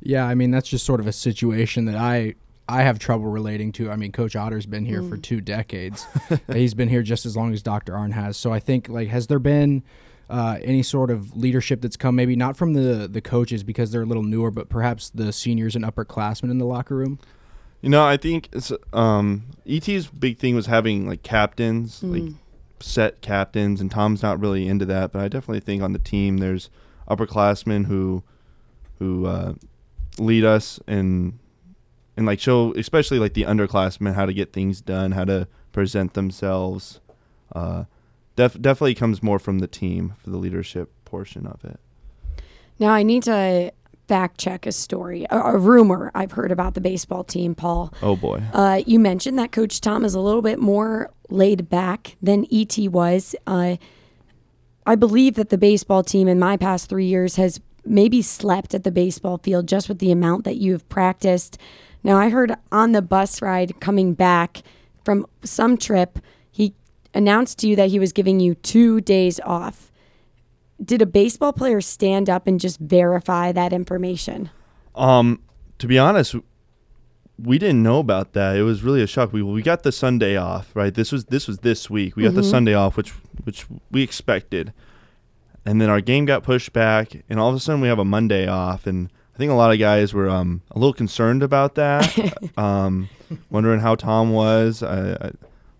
Yeah, 0.00 0.24
I 0.26 0.34
mean 0.34 0.50
that's 0.50 0.68
just 0.68 0.86
sort 0.86 1.00
of 1.00 1.06
a 1.06 1.12
situation 1.12 1.84
that 1.86 1.96
I 1.96 2.36
I 2.68 2.82
have 2.82 2.98
trouble 2.98 3.26
relating 3.28 3.72
to. 3.72 3.90
I 3.90 3.96
mean, 3.96 4.12
Coach 4.12 4.36
Otter's 4.36 4.66
been 4.66 4.84
here 4.84 5.02
for 5.02 5.16
two 5.16 5.40
decades. 5.40 6.06
He's 6.52 6.74
been 6.74 6.88
here 6.88 7.02
just 7.02 7.24
as 7.26 7.36
long 7.36 7.52
as 7.54 7.62
Dr. 7.62 7.94
Arnn 7.94 8.12
has. 8.12 8.36
So 8.36 8.52
I 8.52 8.60
think 8.60 8.88
like 8.88 9.08
has 9.08 9.26
there 9.28 9.38
been 9.38 9.82
uh, 10.28 10.58
any 10.62 10.82
sort 10.82 11.10
of 11.10 11.34
leadership 11.36 11.80
that's 11.80 11.96
come 11.96 12.14
maybe 12.14 12.36
not 12.36 12.56
from 12.58 12.74
the 12.74 13.08
the 13.08 13.20
coaches 13.22 13.62
because 13.64 13.90
they're 13.90 14.02
a 14.02 14.06
little 14.06 14.22
newer, 14.22 14.50
but 14.50 14.68
perhaps 14.68 15.08
the 15.08 15.32
seniors 15.32 15.74
and 15.74 15.84
upperclassmen 15.84 16.50
in 16.50 16.58
the 16.58 16.66
locker 16.66 16.94
room? 16.96 17.18
You 17.80 17.88
know, 17.90 18.04
I 18.04 18.16
think 18.16 18.48
it's, 18.52 18.72
um, 18.92 19.44
ET's 19.66 20.08
big 20.08 20.36
thing 20.36 20.54
was 20.56 20.66
having 20.66 21.06
like 21.08 21.22
captains, 21.22 22.02
like 22.02 22.22
Mm. 22.22 22.34
set 22.80 23.20
captains, 23.22 23.80
and 23.80 23.90
Tom's 23.90 24.22
not 24.22 24.40
really 24.40 24.68
into 24.68 24.84
that. 24.86 25.12
But 25.12 25.22
I 25.22 25.28
definitely 25.28 25.60
think 25.60 25.82
on 25.82 25.92
the 25.94 25.98
team 25.98 26.36
there's 26.38 26.68
upperclassmen 27.08 27.86
who 27.86 28.22
who 28.98 29.26
uh, 29.26 29.54
lead 30.18 30.44
us 30.44 30.80
and 30.86 31.38
and 32.18 32.26
like 32.26 32.40
show, 32.40 32.74
especially 32.74 33.20
like 33.20 33.34
the 33.34 33.44
underclassmen, 33.44 34.14
how 34.14 34.26
to 34.26 34.32
get 34.32 34.52
things 34.52 34.80
done, 34.80 35.12
how 35.12 35.24
to 35.24 35.46
present 35.70 36.14
themselves. 36.14 36.98
Uh, 37.54 37.84
def- 38.34 38.60
definitely 38.60 38.96
comes 38.96 39.22
more 39.22 39.38
from 39.38 39.60
the 39.60 39.68
team 39.68 40.14
for 40.20 40.30
the 40.30 40.36
leadership 40.36 40.90
portion 41.04 41.46
of 41.46 41.64
it. 41.64 41.78
Now 42.80 42.88
I 42.88 43.04
need 43.04 43.22
to 43.22 43.72
fact 44.08 44.36
check 44.38 44.66
a 44.66 44.72
story, 44.72 45.26
a, 45.30 45.38
a 45.38 45.58
rumor 45.58 46.10
I've 46.12 46.32
heard 46.32 46.50
about 46.50 46.74
the 46.74 46.80
baseball 46.80 47.22
team, 47.22 47.54
Paul. 47.54 47.94
Oh 48.02 48.16
boy. 48.16 48.42
Uh, 48.52 48.82
you 48.84 48.98
mentioned 48.98 49.38
that 49.38 49.52
Coach 49.52 49.80
Tom 49.80 50.04
is 50.04 50.14
a 50.14 50.20
little 50.20 50.42
bit 50.42 50.58
more 50.58 51.12
laid 51.30 51.68
back 51.68 52.16
than 52.20 52.46
ET 52.50 52.76
was. 52.90 53.36
Uh, 53.46 53.76
I 54.84 54.96
believe 54.96 55.34
that 55.34 55.50
the 55.50 55.58
baseball 55.58 56.02
team 56.02 56.26
in 56.26 56.40
my 56.40 56.56
past 56.56 56.88
three 56.88 57.06
years 57.06 57.36
has 57.36 57.60
maybe 57.84 58.22
slept 58.22 58.74
at 58.74 58.82
the 58.82 58.90
baseball 58.90 59.38
field 59.38 59.68
just 59.68 59.88
with 59.88 60.00
the 60.00 60.10
amount 60.10 60.42
that 60.42 60.56
you 60.56 60.72
have 60.72 60.88
practiced. 60.88 61.58
Now, 62.02 62.16
I 62.16 62.28
heard 62.28 62.54
on 62.72 62.92
the 62.92 63.02
bus 63.02 63.42
ride 63.42 63.80
coming 63.80 64.14
back 64.14 64.62
from 65.04 65.26
some 65.42 65.76
trip, 65.76 66.18
he 66.50 66.74
announced 67.14 67.58
to 67.60 67.68
you 67.68 67.76
that 67.76 67.90
he 67.90 67.98
was 67.98 68.12
giving 68.12 68.40
you 68.40 68.54
two 68.54 69.00
days 69.00 69.40
off. 69.40 69.90
Did 70.82 71.02
a 71.02 71.06
baseball 71.06 71.52
player 71.52 71.80
stand 71.80 72.30
up 72.30 72.46
and 72.46 72.60
just 72.60 72.78
verify 72.78 73.50
that 73.52 73.72
information? 73.72 74.50
Um, 74.94 75.42
to 75.78 75.86
be 75.86 75.98
honest, 75.98 76.36
we 77.42 77.58
didn't 77.58 77.82
know 77.82 77.98
about 77.98 78.32
that. 78.34 78.56
It 78.56 78.62
was 78.62 78.82
really 78.82 79.02
a 79.02 79.06
shock. 79.06 79.32
We 79.32 79.42
we 79.42 79.62
got 79.62 79.82
the 79.82 79.92
Sunday 79.92 80.36
off, 80.36 80.74
right? 80.74 80.92
This 80.94 81.10
was 81.10 81.26
this 81.26 81.46
was 81.48 81.58
this 81.60 81.88
week. 81.90 82.16
We 82.16 82.22
got 82.24 82.34
the 82.34 82.42
Mhm. 82.42 82.50
Sunday 82.50 82.74
off, 82.74 82.96
which 82.96 83.10
which 83.44 83.66
we 83.90 84.02
expected, 84.02 84.72
and 85.64 85.80
then 85.80 85.88
our 85.88 86.00
game 86.00 86.24
got 86.26 86.42
pushed 86.42 86.72
back, 86.72 87.22
and 87.28 87.38
all 87.40 87.48
of 87.48 87.54
a 87.54 87.60
sudden 87.60 87.80
we 87.80 87.88
have 87.88 87.98
a 88.00 88.04
Monday 88.04 88.46
off, 88.46 88.86
and 88.86 89.08
I 89.38 89.40
think 89.40 89.52
a 89.52 89.54
lot 89.54 89.72
of 89.72 89.78
guys 89.78 90.12
were 90.12 90.28
um 90.28 90.62
a 90.72 90.78
little 90.80 90.92
concerned 90.92 91.44
about 91.44 91.76
that, 91.76 92.12
um, 92.58 93.08
wondering 93.50 93.78
how 93.78 93.94
Tom 93.94 94.32
was. 94.32 94.82
I, 94.82 95.12
I 95.12 95.30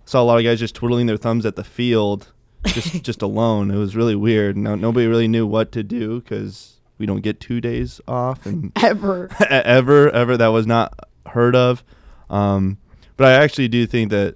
saw 0.05 0.23
a 0.23 0.25
lot 0.25 0.38
of 0.38 0.45
guys 0.45 0.61
just 0.61 0.77
twiddling 0.77 1.07
their 1.07 1.17
thumbs 1.17 1.45
at 1.45 1.57
the 1.57 1.65
field, 1.65 2.33
just 2.67 3.03
just 3.03 3.21
alone. 3.21 3.73
It 3.73 3.77
was 3.77 3.97
really 3.97 4.15
weird. 4.15 4.57
No, 4.57 4.77
nobody 4.77 5.09
really 5.09 5.27
knew 5.27 5.45
what 5.45 5.73
to 5.73 5.83
do 5.83 6.21
because 6.21 6.77
we 6.99 7.07
don't 7.07 7.21
get 7.21 7.41
two 7.41 7.61
days 7.61 8.00
off, 8.07 8.47
and 8.47 8.71
Ever. 8.77 9.29
ever 9.50 10.09
ever 10.11 10.37
that 10.37 10.49
was 10.49 10.67
not 10.67 10.95
heard 11.27 11.55
of 11.57 11.83
um 12.31 12.79
but 13.19 13.27
i 13.27 13.33
actually 13.33 13.69
do 13.69 13.87
think 13.87 14.11
that 14.11 14.35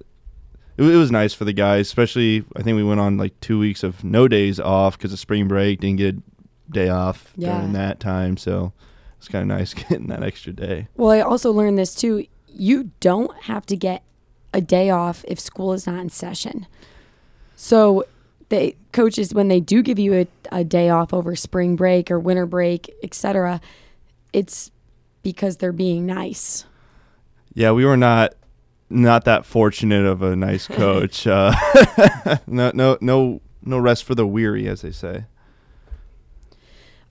it, 0.77 0.83
it 0.83 0.95
was 0.95 1.09
nice 1.11 1.33
for 1.33 1.43
the 1.43 1.53
guys 1.53 1.87
especially 1.87 2.43
i 2.55 2.61
think 2.61 2.75
we 2.75 2.83
went 2.83 2.99
on 2.99 3.17
like 3.17 3.37
two 3.39 3.57
weeks 3.57 3.81
of 3.83 4.03
no 4.03 4.27
days 4.27 4.59
off 4.59 4.95
because 4.97 5.11
of 5.11 5.17
spring 5.19 5.47
break 5.47 5.79
didn't 5.79 5.97
get 5.97 6.15
a 6.15 6.71
day 6.71 6.89
off 6.89 7.33
Yeah. 7.35 7.57
during 7.57 7.73
that 7.73 7.99
time 7.99 8.37
so 8.37 8.73
it's 9.23 9.31
kind 9.31 9.49
of 9.49 9.57
nice 9.57 9.73
getting 9.89 10.07
that 10.07 10.21
extra 10.21 10.51
day. 10.51 10.89
Well, 10.95 11.11
I 11.11 11.21
also 11.21 11.53
learned 11.53 11.77
this 11.77 11.95
too. 11.95 12.27
You 12.47 12.91
don't 12.99 13.33
have 13.43 13.65
to 13.67 13.77
get 13.77 14.03
a 14.53 14.59
day 14.59 14.89
off 14.89 15.23
if 15.29 15.39
school 15.39 15.71
is 15.71 15.87
not 15.87 15.99
in 16.01 16.09
session. 16.09 16.67
So, 17.55 18.03
the 18.49 18.75
coaches, 18.91 19.33
when 19.33 19.47
they 19.47 19.61
do 19.61 19.81
give 19.81 19.97
you 19.97 20.13
a, 20.13 20.27
a 20.51 20.63
day 20.65 20.89
off 20.89 21.13
over 21.13 21.37
spring 21.37 21.77
break 21.77 22.11
or 22.11 22.19
winter 22.19 22.45
break, 22.45 22.93
etc., 23.01 23.61
it's 24.33 24.69
because 25.23 25.57
they're 25.57 25.71
being 25.71 26.05
nice. 26.05 26.65
Yeah, 27.53 27.71
we 27.71 27.85
were 27.85 27.97
not 27.97 28.33
not 28.89 29.23
that 29.23 29.45
fortunate 29.45 30.05
of 30.05 30.21
a 30.21 30.35
nice 30.35 30.67
coach. 30.67 31.25
uh, 31.25 31.55
no, 32.45 32.71
no, 32.73 32.97
no, 32.99 33.41
no 33.61 33.77
rest 33.79 34.03
for 34.03 34.15
the 34.15 34.27
weary, 34.27 34.67
as 34.67 34.81
they 34.81 34.91
say. 34.91 35.23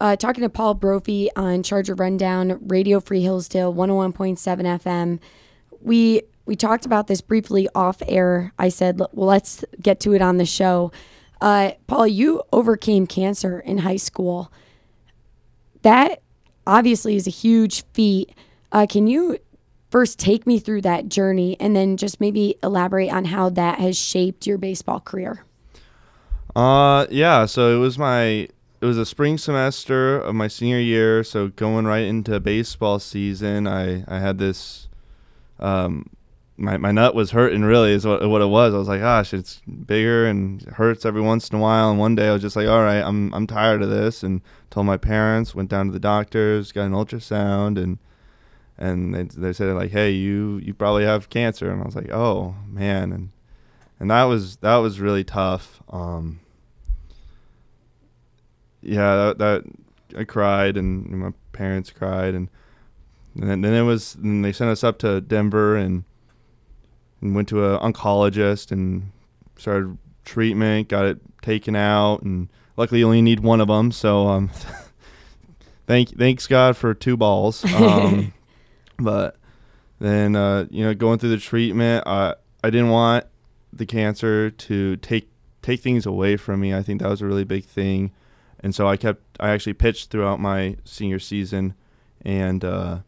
Uh, 0.03 0.17
talking 0.17 0.43
to 0.43 0.49
Paul 0.49 0.75
Brophy 0.75 1.31
on 1.37 1.63
Charger 1.63 1.95
Rundown, 1.95 2.59
Radio 2.67 2.99
Free 2.99 3.23
Hillsdale, 3.23 3.73
101.7 3.73 4.37
FM. 4.37 5.21
We 5.81 6.23
we 6.45 6.57
talked 6.57 6.85
about 6.85 7.07
this 7.07 7.21
briefly 7.21 7.69
off 7.73 8.03
air. 8.09 8.53
I 8.59 8.69
said, 8.69 8.99
well, 8.99 9.29
let's 9.29 9.65
get 9.81 10.01
to 10.01 10.13
it 10.13 10.21
on 10.21 10.39
the 10.39 10.45
show. 10.45 10.91
Uh, 11.41 11.75
Paul, 11.87 12.09
you 12.09 12.43
overcame 12.53 13.07
cancer 13.07 13.61
in 13.61 13.79
high 13.79 13.95
school. 13.95 14.51
That 15.83 16.21
obviously 16.67 17.15
is 17.15 17.29
a 17.29 17.31
huge 17.31 17.85
feat. 17.93 18.35
Uh, 18.73 18.89
can 18.91 19.07
you 19.07 19.39
first 19.89 20.19
take 20.19 20.49
me 20.49 20.59
through 20.59 20.81
that 20.81 21.11
journey 21.11 21.57
and 21.61 21.77
then 21.77 21.97
just 21.97 22.21
maybe 22.21 22.57
elaborate 22.65 23.13
on 23.13 23.27
how 23.27 23.51
that 23.51 23.79
has 23.79 23.97
shaped 23.97 24.49
your 24.49 24.59
baseball 24.59 24.99
career? 24.99 25.45
Uh, 26.57 27.07
yeah. 27.09 27.47
So 27.47 27.77
it 27.77 27.79
was 27.79 28.01
my 28.01 28.49
it 28.83 28.87
was 28.87 28.99
a 28.99 29.07
spring 29.07 29.39
semester 29.39 30.21
of 30.21 30.35
my 30.35 30.49
senior 30.49 30.81
year. 30.81 31.23
So 31.23 31.49
going 31.49 31.87
right 31.87 32.03
into 32.03 32.39
baseball 32.41 32.99
season, 32.99 33.69
I 33.69 34.05
I 34.09 34.19
had 34.19 34.39
this. 34.39 34.89
Um, 35.61 36.11
my, 36.57 36.77
my 36.77 36.91
nut 36.91 37.15
was 37.15 37.31
hurting 37.31 37.63
really 37.63 37.93
is 37.93 38.05
what, 38.05 38.29
what 38.29 38.43
it 38.43 38.47
was. 38.47 38.75
I 38.75 38.79
was 38.79 38.89
like, 38.89 39.01
gosh, 39.01 39.33
it's 39.33 39.63
bigger 39.87 40.27
and 40.27 40.63
hurts 40.63 41.07
every 41.07 41.21
once 41.21 41.49
in 41.49 41.57
a 41.57 41.61
while. 41.63 41.91
And 41.91 41.99
one 41.99 42.15
day 42.15 42.29
I 42.29 42.33
was 42.33 42.43
just 42.43 42.57
like, 42.57 42.67
all 42.67 42.83
right, 42.83 43.01
I'm 43.01 43.33
I'm 43.33 43.47
tired 43.47 43.83
of 43.83 43.89
this, 43.89 44.25
and 44.25 44.43
told 44.69 44.87
my 44.87 44.97
parents. 44.97 45.55
Went 45.55 45.71
down 45.71 45.87
to 45.87 45.93
the 45.93 46.01
doctors, 46.01 46.73
got 46.73 46.87
an 46.87 46.93
ultrasound, 46.93 47.81
and 47.81 47.99
and 48.77 49.15
they, 49.15 49.23
they 49.23 49.53
said 49.53 49.73
like, 49.77 49.93
hey, 49.93 50.11
you 50.11 50.61
you 50.61 50.75
probably 50.75 51.05
have 51.05 51.31
cancer. 51.31 51.71
And 51.71 51.81
I 51.81 51.85
was 51.85 51.95
like, 51.95 52.11
oh 52.11 52.57
man, 52.67 53.13
and 53.13 53.31
and 54.01 54.11
that 54.11 54.25
was 54.25 54.57
that 54.57 54.77
was 54.79 54.99
really 54.99 55.23
tough. 55.23 55.81
Um, 55.89 56.41
yeah, 58.83 59.17
that, 59.17 59.39
that 59.39 59.65
I 60.17 60.25
cried 60.25 60.77
and 60.77 61.07
my 61.11 61.33
parents 61.53 61.91
cried 61.91 62.35
and 62.35 62.49
and 63.35 63.49
then, 63.49 63.61
then 63.63 63.73
it 63.73 63.83
was 63.83 64.15
and 64.17 64.45
they 64.45 64.53
sent 64.53 64.71
us 64.71 64.85
up 64.85 64.99
to 64.99 65.21
Denver 65.21 65.77
and 65.77 66.05
and 67.21 67.35
went 67.35 67.49
to 67.49 67.65
an 67.65 67.81
oncologist 67.81 68.73
and 68.73 69.11
started 69.57 69.97
treatment, 70.25 70.89
got 70.89 71.07
it 71.07 71.19
taken 71.41 71.75
out 71.77 72.23
and 72.23 72.49
luckily 72.77 73.01
you 73.01 73.07
only 73.07 73.23
need 73.23 73.41
one 73.41 73.61
of 73.61 73.69
them, 73.69 73.93
so 73.93 74.27
um 74.29 74.51
thank 75.87 76.17
thanks 76.19 76.47
God 76.47 76.77
for 76.77 76.95
two 76.95 77.17
balls. 77.17 77.65
Um 77.75 78.35
but 78.99 79.37
then 79.99 80.37
uh, 80.37 80.67
you 80.71 80.85
know 80.85 80.95
going 80.95 81.19
through 81.19 81.31
the 81.31 81.39
treatment, 81.39 82.07
I 82.07 82.35
I 82.63 82.71
didn't 82.71 82.91
want 82.91 83.25
the 83.73 83.87
cancer 83.87 84.51
to 84.51 84.97
take 84.97 85.31
take 85.63 85.81
things 85.81 86.05
away 86.05 86.37
from 86.37 86.61
me. 86.61 86.75
I 86.75 86.83
think 86.83 87.01
that 87.01 87.09
was 87.09 87.23
a 87.23 87.27
really 87.27 87.45
big 87.45 87.65
thing 87.65 88.13
and 88.63 88.75
so 88.75 88.87
I 88.87 88.97
kept 88.97 89.23
I 89.41 89.51
actually 89.51 89.75
pitched 89.75 90.11
throughout 90.11 90.41
my 90.41 90.77
senior 90.85 91.19
season, 91.19 91.75
and 92.25 92.65
uh, 92.65 92.99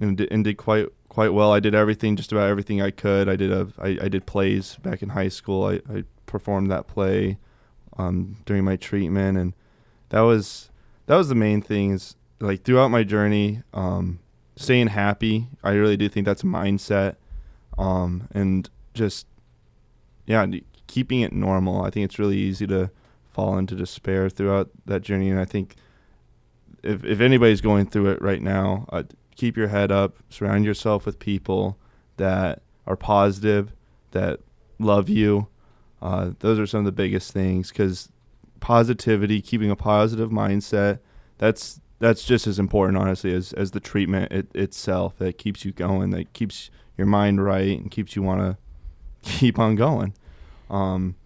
and, 0.00 0.16
did, 0.16 0.30
and 0.30 0.44
did 0.44 0.56
quite 0.56 0.86
quite 1.08 1.32
well. 1.32 1.52
I 1.52 1.60
did 1.60 1.74
everything, 1.74 2.16
just 2.16 2.32
about 2.32 2.48
everything 2.48 2.80
I 2.80 2.90
could. 2.90 3.28
I 3.28 3.36
did 3.36 3.52
a 3.52 3.68
I, 3.78 3.98
I 4.02 4.08
did 4.08 4.26
plays 4.26 4.76
back 4.76 5.02
in 5.02 5.10
high 5.10 5.28
school. 5.28 5.64
I, 5.64 5.80
I 5.92 6.04
performed 6.26 6.70
that 6.70 6.86
play 6.86 7.38
um, 7.98 8.36
during 8.46 8.64
my 8.64 8.76
treatment, 8.76 9.36
and 9.36 9.54
that 10.10 10.20
was 10.20 10.70
that 11.06 11.16
was 11.16 11.28
the 11.28 11.34
main 11.34 11.60
thing. 11.60 11.92
Is 11.92 12.16
like 12.38 12.62
throughout 12.62 12.88
my 12.88 13.02
journey, 13.02 13.62
um, 13.74 14.20
staying 14.56 14.88
happy. 14.88 15.48
I 15.62 15.72
really 15.72 15.96
do 15.96 16.08
think 16.08 16.26
that's 16.26 16.42
a 16.42 16.46
mindset, 16.46 17.16
um, 17.76 18.28
and 18.32 18.70
just 18.94 19.26
yeah, 20.26 20.46
keeping 20.86 21.22
it 21.22 21.32
normal. 21.32 21.82
I 21.82 21.90
think 21.90 22.04
it's 22.04 22.20
really 22.20 22.38
easy 22.38 22.66
to 22.68 22.90
fall 23.40 23.56
into 23.56 23.74
despair 23.74 24.28
throughout 24.28 24.70
that 24.84 25.00
journey. 25.00 25.30
And 25.30 25.40
I 25.40 25.46
think 25.46 25.76
if 26.82 27.04
if 27.04 27.20
anybody's 27.20 27.60
going 27.60 27.86
through 27.86 28.10
it 28.10 28.20
right 28.20 28.42
now, 28.42 28.86
uh, 28.90 29.04
keep 29.34 29.56
your 29.56 29.68
head 29.68 29.90
up. 29.90 30.18
Surround 30.28 30.64
yourself 30.64 31.06
with 31.06 31.18
people 31.18 31.78
that 32.18 32.62
are 32.86 32.96
positive, 32.96 33.72
that 34.10 34.40
love 34.78 35.08
you. 35.08 35.46
Uh, 36.02 36.32
those 36.40 36.58
are 36.58 36.66
some 36.66 36.80
of 36.80 36.84
the 36.84 36.92
biggest 36.92 37.32
things 37.32 37.70
because 37.70 38.10
positivity, 38.60 39.40
keeping 39.40 39.70
a 39.70 39.76
positive 39.76 40.30
mindset, 40.30 40.98
that's 41.38 41.80
that's 41.98 42.24
just 42.24 42.46
as 42.46 42.58
important, 42.58 42.98
honestly, 42.98 43.32
as 43.34 43.54
as 43.54 43.70
the 43.70 43.80
treatment 43.80 44.30
it, 44.32 44.54
itself. 44.54 45.16
That 45.18 45.38
keeps 45.38 45.64
you 45.64 45.72
going, 45.72 46.10
that 46.10 46.34
keeps 46.34 46.70
your 46.98 47.06
mind 47.06 47.42
right, 47.42 47.78
and 47.78 47.90
keeps 47.90 48.16
you 48.16 48.22
want 48.22 48.40
to 48.42 48.58
keep 49.22 49.58
on 49.58 49.76
going. 49.76 50.12
Um, 50.68 51.16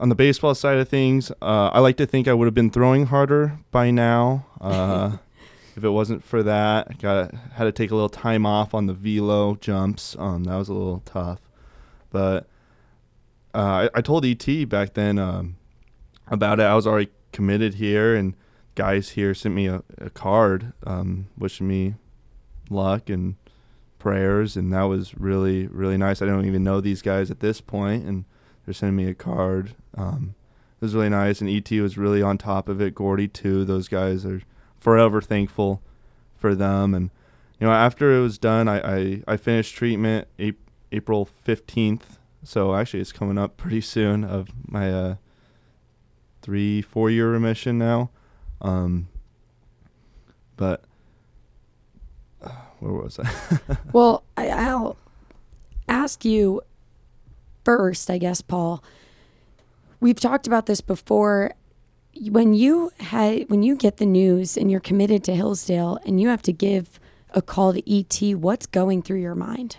on 0.00 0.08
the 0.08 0.14
baseball 0.14 0.54
side 0.54 0.78
of 0.78 0.88
things, 0.88 1.30
uh, 1.42 1.70
I 1.72 1.80
like 1.80 1.96
to 1.96 2.06
think 2.06 2.28
I 2.28 2.34
would 2.34 2.46
have 2.46 2.54
been 2.54 2.70
throwing 2.70 3.06
harder 3.06 3.58
by 3.70 3.90
now. 3.90 4.46
Uh, 4.60 5.18
if 5.76 5.84
it 5.84 5.90
wasn't 5.90 6.24
for 6.24 6.42
that, 6.42 6.88
I 6.90 6.94
got 6.94 7.34
had 7.54 7.64
to 7.64 7.72
take 7.72 7.90
a 7.90 7.94
little 7.94 8.08
time 8.08 8.46
off 8.46 8.74
on 8.74 8.86
the 8.86 8.94
velo 8.94 9.56
jumps. 9.56 10.16
Um, 10.18 10.44
that 10.44 10.56
was 10.56 10.68
a 10.68 10.74
little 10.74 11.02
tough, 11.04 11.40
but 12.10 12.46
uh, 13.54 13.88
I, 13.94 13.98
I, 13.98 14.00
told 14.00 14.24
ET 14.24 14.68
back 14.68 14.94
then 14.94 15.18
um, 15.18 15.56
about 16.28 16.60
it. 16.60 16.64
I 16.64 16.74
was 16.74 16.86
already 16.86 17.10
committed 17.32 17.74
here, 17.74 18.14
and 18.14 18.34
guys 18.74 19.10
here 19.10 19.34
sent 19.34 19.54
me 19.54 19.66
a, 19.66 19.82
a 19.98 20.10
card 20.10 20.72
um, 20.86 21.28
wishing 21.36 21.66
me 21.66 21.94
luck 22.70 23.08
and 23.08 23.36
prayers, 23.98 24.56
and 24.56 24.72
that 24.72 24.82
was 24.82 25.16
really 25.16 25.66
really 25.66 25.96
nice. 25.96 26.22
I 26.22 26.26
don't 26.26 26.46
even 26.46 26.62
know 26.62 26.80
these 26.80 27.02
guys 27.02 27.30
at 27.30 27.40
this 27.40 27.60
point, 27.60 28.04
and 28.04 28.24
they're 28.68 28.74
sending 28.74 28.96
me 28.96 29.10
a 29.10 29.14
card. 29.14 29.74
Um, 29.96 30.34
it 30.78 30.84
was 30.84 30.94
really 30.94 31.08
nice, 31.08 31.40
and 31.40 31.48
ET 31.48 31.70
was 31.80 31.96
really 31.96 32.20
on 32.20 32.36
top 32.36 32.68
of 32.68 32.82
it. 32.82 32.94
Gordy 32.94 33.26
too. 33.26 33.64
Those 33.64 33.88
guys 33.88 34.26
are 34.26 34.42
forever 34.78 35.22
thankful 35.22 35.80
for 36.36 36.54
them. 36.54 36.92
And 36.92 37.08
you 37.58 37.66
know, 37.66 37.72
after 37.72 38.14
it 38.14 38.20
was 38.20 38.36
done, 38.36 38.68
I 38.68 38.80
I, 38.80 39.22
I 39.26 39.36
finished 39.38 39.74
treatment 39.74 40.28
April 40.92 41.24
fifteenth. 41.24 42.18
So 42.44 42.74
actually, 42.74 43.00
it's 43.00 43.10
coming 43.10 43.38
up 43.38 43.56
pretty 43.56 43.80
soon 43.80 44.22
of 44.22 44.50
my 44.66 44.92
uh, 44.92 45.14
three 46.42 46.82
four 46.82 47.08
year 47.08 47.30
remission 47.30 47.78
now. 47.78 48.10
Um, 48.60 49.08
but 50.58 50.84
uh, 52.42 52.50
where 52.80 52.92
was 52.92 53.18
I? 53.18 53.32
well, 53.94 54.24
I, 54.36 54.48
I'll 54.48 54.98
ask 55.88 56.22
you 56.26 56.60
first, 57.68 58.08
I 58.08 58.16
guess, 58.16 58.40
Paul, 58.40 58.82
we've 60.00 60.18
talked 60.18 60.46
about 60.46 60.64
this 60.64 60.80
before. 60.80 61.52
When 62.18 62.54
you 62.54 62.92
had 62.98 63.50
when 63.50 63.62
you 63.62 63.76
get 63.76 63.98
the 63.98 64.06
news 64.06 64.56
and 64.56 64.70
you're 64.70 64.80
committed 64.80 65.22
to 65.24 65.34
Hillsdale 65.34 65.98
and 66.06 66.18
you 66.18 66.28
have 66.28 66.40
to 66.44 66.52
give 66.54 66.98
a 67.34 67.42
call 67.42 67.74
to 67.74 67.82
ET, 67.86 68.38
what's 68.38 68.64
going 68.64 69.02
through 69.02 69.20
your 69.20 69.34
mind? 69.34 69.76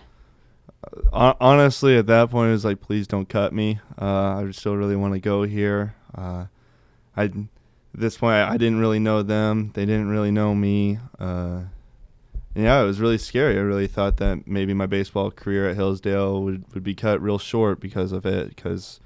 Uh, 1.12 1.34
honestly, 1.40 1.96
at 1.96 2.06
that 2.06 2.30
point, 2.30 2.50
it 2.50 2.52
was 2.52 2.64
like, 2.64 2.80
please 2.80 3.08
don't 3.08 3.28
cut 3.28 3.52
me. 3.52 3.80
Uh, 4.00 4.44
I 4.46 4.50
still 4.52 4.76
really 4.76 4.94
want 4.94 5.14
to 5.14 5.20
go 5.20 5.42
here. 5.42 5.96
Uh, 6.14 6.44
I 7.16 7.24
at 7.24 7.32
this 7.92 8.16
point, 8.16 8.34
I, 8.34 8.52
I, 8.52 8.56
didn't 8.56 8.78
really 8.78 9.00
know 9.00 9.24
them. 9.24 9.72
They 9.74 9.84
didn't 9.84 10.10
really 10.10 10.30
know 10.30 10.54
me. 10.54 11.00
Uh, 11.18 11.62
yeah, 12.54 12.82
it 12.82 12.86
was 12.86 13.00
really 13.00 13.18
scary. 13.18 13.56
I 13.56 13.60
really 13.60 13.86
thought 13.86 14.16
that 14.16 14.46
maybe 14.46 14.74
my 14.74 14.86
baseball 14.86 15.30
career 15.30 15.68
at 15.68 15.76
Hillsdale 15.76 16.42
would, 16.42 16.64
would 16.74 16.82
be 16.82 16.94
cut 16.94 17.22
real 17.22 17.38
short 17.38 17.80
because 17.80 18.12
of 18.12 18.26
it, 18.26 18.48
because 18.48 19.00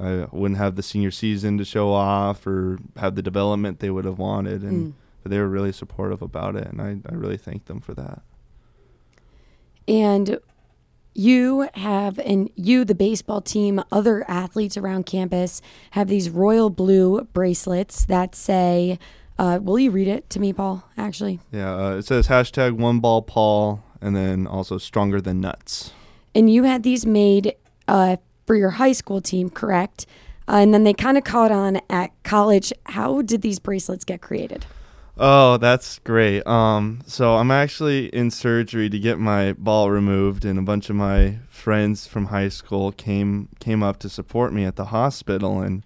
I 0.00 0.26
wouldn't 0.32 0.58
have 0.58 0.76
the 0.76 0.82
senior 0.82 1.10
season 1.10 1.58
to 1.58 1.64
show 1.64 1.92
off 1.92 2.46
or 2.46 2.78
have 2.96 3.14
the 3.14 3.22
development 3.22 3.78
they 3.78 3.90
would 3.90 4.04
have 4.04 4.18
wanted. 4.18 4.62
And 4.62 4.92
mm. 4.92 4.96
but 5.22 5.30
they 5.30 5.38
were 5.38 5.48
really 5.48 5.72
supportive 5.72 6.22
about 6.22 6.56
it, 6.56 6.66
and 6.66 6.82
I, 6.82 6.98
I 7.08 7.14
really 7.14 7.36
thank 7.36 7.66
them 7.66 7.80
for 7.80 7.94
that. 7.94 8.22
And 9.88 10.40
you 11.14 11.68
have, 11.74 12.18
and 12.18 12.50
you, 12.56 12.84
the 12.84 12.94
baseball 12.94 13.40
team, 13.40 13.82
other 13.90 14.28
athletes 14.28 14.76
around 14.76 15.06
campus 15.06 15.62
have 15.92 16.08
these 16.08 16.28
royal 16.28 16.68
blue 16.68 17.22
bracelets 17.32 18.04
that 18.04 18.34
say 18.34 18.98
uh, 19.38 19.58
will 19.62 19.78
you 19.78 19.90
read 19.90 20.08
it 20.08 20.28
to 20.30 20.40
me, 20.40 20.52
Paul? 20.52 20.84
Actually, 20.96 21.40
yeah. 21.52 21.74
Uh, 21.74 21.96
it 21.96 22.06
says 22.06 22.28
hashtag 22.28 22.72
one 22.72 23.00
ball 23.00 23.22
Paul, 23.22 23.82
and 24.00 24.16
then 24.16 24.46
also 24.46 24.78
stronger 24.78 25.20
than 25.20 25.40
nuts. 25.40 25.92
And 26.34 26.52
you 26.52 26.64
had 26.64 26.82
these 26.82 27.06
made 27.06 27.54
uh, 27.88 28.16
for 28.46 28.56
your 28.56 28.70
high 28.70 28.92
school 28.92 29.20
team, 29.20 29.50
correct? 29.50 30.06
Uh, 30.48 30.56
and 30.56 30.72
then 30.72 30.84
they 30.84 30.92
kind 30.92 31.18
of 31.18 31.24
caught 31.24 31.50
on 31.50 31.80
at 31.90 32.10
college. 32.22 32.72
How 32.84 33.22
did 33.22 33.42
these 33.42 33.58
bracelets 33.58 34.04
get 34.04 34.20
created? 34.20 34.64
Oh, 35.18 35.56
that's 35.56 35.98
great. 36.00 36.46
Um, 36.46 37.00
so 37.06 37.36
I'm 37.36 37.50
actually 37.50 38.06
in 38.08 38.30
surgery 38.30 38.90
to 38.90 38.98
get 38.98 39.18
my 39.18 39.54
ball 39.54 39.90
removed, 39.90 40.44
and 40.44 40.58
a 40.58 40.62
bunch 40.62 40.90
of 40.90 40.96
my 40.96 41.38
friends 41.48 42.06
from 42.06 42.26
high 42.26 42.50
school 42.50 42.92
came 42.92 43.48
came 43.58 43.82
up 43.82 43.98
to 44.00 44.08
support 44.10 44.52
me 44.52 44.64
at 44.64 44.76
the 44.76 44.86
hospital, 44.86 45.60
and 45.60 45.84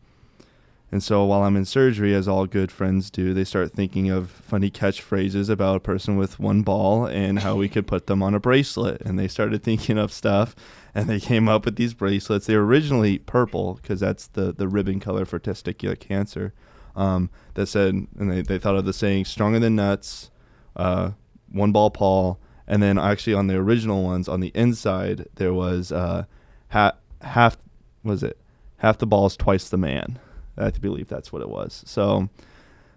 and 0.93 1.03
so 1.03 1.25
while 1.25 1.43
I'm 1.43 1.57
in 1.57 1.65
surgery, 1.65 2.15
as 2.15 2.27
all 2.27 2.47
good 2.47 2.73
friends 2.73 3.11
do, 3.11 3.33
they 3.33 3.45
start 3.45 3.73
thinking 3.73 4.11
of 4.11 4.31
funny 4.31 4.71
catchphrases 4.71 5.49
about 5.49 5.77
a 5.77 5.81
person 5.81 6.17
with 6.17 6.41
one 6.41 6.63
ball 6.63 7.07
and 7.07 7.41
how 7.41 7.55
we 7.55 7.69
could 7.69 7.87
put 7.87 8.07
them 8.07 8.23
on 8.23 8.35
a 8.35 8.41
bracelet, 8.41 9.01
and 9.03 9.19
they 9.19 9.29
started 9.29 9.63
thinking 9.63 9.99
of 9.99 10.13
stuff, 10.13 10.57
and 10.95 11.09
they 11.09 11.21
came 11.21 11.49
up 11.49 11.65
with 11.65 11.77
these 11.77 11.95
bracelets. 11.95 12.47
They 12.47 12.57
were 12.57 12.67
originally 12.67 13.19
purple 13.19 13.75
because 13.75 14.01
that's 14.01 14.27
the 14.27 14.53
the 14.53 14.69
ribbon 14.69 15.01
color 15.01 15.25
for 15.25 15.39
testicular 15.39 15.99
cancer 15.99 16.53
um, 16.97 17.31
that 17.55 17.67
said, 17.67 17.95
and 18.19 18.31
they, 18.31 18.43
they 18.43 18.59
thought 18.59 18.77
of 18.77 18.85
the 18.85 18.93
saying 18.93 19.25
"stronger 19.27 19.59
than 19.59 19.77
nuts," 19.77 20.31
uh, 20.77 21.13
one 21.51 21.73
ball 21.73 21.91
Paul, 21.91 22.39
and 22.67 22.83
then 22.83 22.99
actually 22.99 23.35
on 23.35 23.47
the 23.47 23.57
original 23.57 24.03
ones 24.03 24.29
on 24.29 24.41
the 24.41 24.53
inside 24.55 25.29
there 25.37 25.55
was 25.55 25.93
uh, 25.93 26.25
half 26.69 26.95
half 27.23 27.57
was 28.03 28.23
it 28.23 28.39
half 28.79 28.99
the 28.99 29.07
balls 29.07 29.37
twice 29.37 29.69
the 29.69 29.77
man. 29.77 30.19
I 30.57 30.71
believe 30.71 31.09
that's 31.09 31.33
what 31.33 31.43
it 31.43 31.49
was. 31.49 31.83
So. 31.87 32.29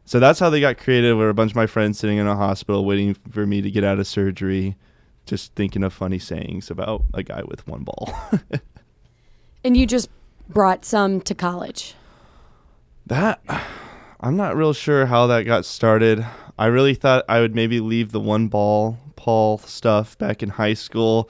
So 0.05 0.19
that's 0.19 0.37
how 0.37 0.49
they 0.49 0.59
got 0.59 0.77
creative. 0.77 1.17
Where 1.17 1.29
a 1.29 1.33
bunch 1.33 1.51
of 1.51 1.55
my 1.55 1.65
friends 1.65 1.97
sitting 1.97 2.17
in 2.17 2.27
a 2.27 2.35
hospital 2.35 2.83
waiting 2.83 3.13
for 3.31 3.47
me 3.47 3.61
to 3.61 3.71
get 3.71 3.85
out 3.85 3.99
of 3.99 4.05
surgery, 4.05 4.75
just 5.25 5.55
thinking 5.55 5.81
of 5.81 5.93
funny 5.93 6.19
sayings 6.19 6.69
about 6.69 7.03
a 7.13 7.23
guy 7.23 7.41
with 7.47 7.65
one 7.69 7.83
ball. 7.83 8.13
and 9.63 9.77
you 9.77 9.85
just 9.85 10.09
brought 10.49 10.83
some 10.83 11.21
to 11.21 11.33
college. 11.33 11.95
That 13.05 13.41
I'm 14.19 14.35
not 14.35 14.55
real 14.55 14.73
sure 14.73 15.05
how 15.05 15.27
that 15.27 15.43
got 15.43 15.65
started. 15.65 16.25
I 16.57 16.67
really 16.67 16.95
thought 16.95 17.25
I 17.27 17.39
would 17.39 17.55
maybe 17.55 17.79
leave 17.79 18.11
the 18.11 18.19
one 18.19 18.47
ball 18.47 18.97
Paul 19.15 19.57
stuff 19.59 20.17
back 20.17 20.43
in 20.43 20.49
high 20.49 20.73
school. 20.73 21.29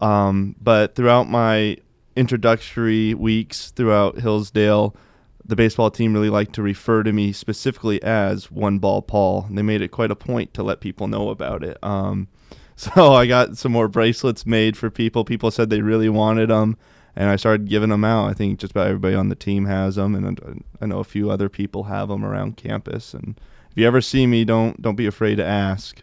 Um, 0.00 0.56
but 0.60 0.94
throughout 0.94 1.28
my 1.28 1.78
introductory 2.16 3.14
weeks 3.14 3.70
throughout 3.70 4.18
Hillsdale, 4.18 4.94
the 5.44 5.56
baseball 5.56 5.90
team 5.90 6.14
really 6.14 6.30
liked 6.30 6.54
to 6.54 6.62
refer 6.62 7.02
to 7.02 7.12
me 7.12 7.32
specifically 7.32 8.02
as 8.02 8.50
One 8.50 8.78
Ball 8.78 9.02
Paul. 9.02 9.44
And 9.48 9.58
they 9.58 9.62
made 9.62 9.82
it 9.82 9.88
quite 9.88 10.10
a 10.10 10.16
point 10.16 10.54
to 10.54 10.62
let 10.62 10.80
people 10.80 11.06
know 11.06 11.28
about 11.30 11.62
it. 11.62 11.76
Um, 11.82 12.28
so 12.76 13.12
I 13.12 13.26
got 13.26 13.56
some 13.56 13.72
more 13.72 13.88
bracelets 13.88 14.46
made 14.46 14.76
for 14.76 14.90
people. 14.90 15.24
People 15.24 15.50
said 15.50 15.70
they 15.70 15.82
really 15.82 16.08
wanted 16.08 16.50
them 16.50 16.76
and 17.16 17.30
I 17.30 17.36
started 17.36 17.68
giving 17.68 17.90
them 17.90 18.04
out. 18.04 18.28
I 18.28 18.32
think 18.32 18.58
just 18.58 18.72
about 18.72 18.88
everybody 18.88 19.14
on 19.14 19.28
the 19.28 19.34
team 19.34 19.66
has 19.66 19.96
them, 19.96 20.14
and 20.14 20.62
I 20.80 20.86
know 20.86 20.98
a 20.98 21.04
few 21.04 21.30
other 21.30 21.48
people 21.48 21.84
have 21.84 22.08
them 22.08 22.24
around 22.24 22.56
campus. 22.56 23.14
And 23.14 23.38
if 23.70 23.78
you 23.78 23.86
ever 23.86 24.00
see 24.00 24.26
me, 24.26 24.44
don't 24.44 24.80
don't 24.82 24.96
be 24.96 25.06
afraid 25.06 25.36
to 25.36 25.44
ask. 25.44 26.02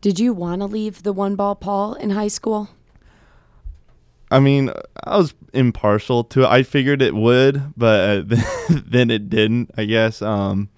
Did 0.00 0.18
you 0.18 0.32
want 0.32 0.62
to 0.62 0.66
leave 0.66 1.02
the 1.02 1.12
one 1.12 1.36
ball 1.36 1.54
Paul 1.54 1.94
in 1.94 2.10
high 2.10 2.28
school? 2.28 2.70
I 4.30 4.38
mean, 4.38 4.70
I 5.04 5.16
was 5.16 5.34
impartial 5.52 6.24
to 6.24 6.42
it. 6.42 6.46
I 6.46 6.62
figured 6.62 7.02
it 7.02 7.14
would, 7.14 7.72
but 7.76 8.22
then 8.70 9.10
it 9.10 9.28
didn't. 9.28 9.70
I 9.76 9.84
guess 9.84 10.22
um, 10.22 10.68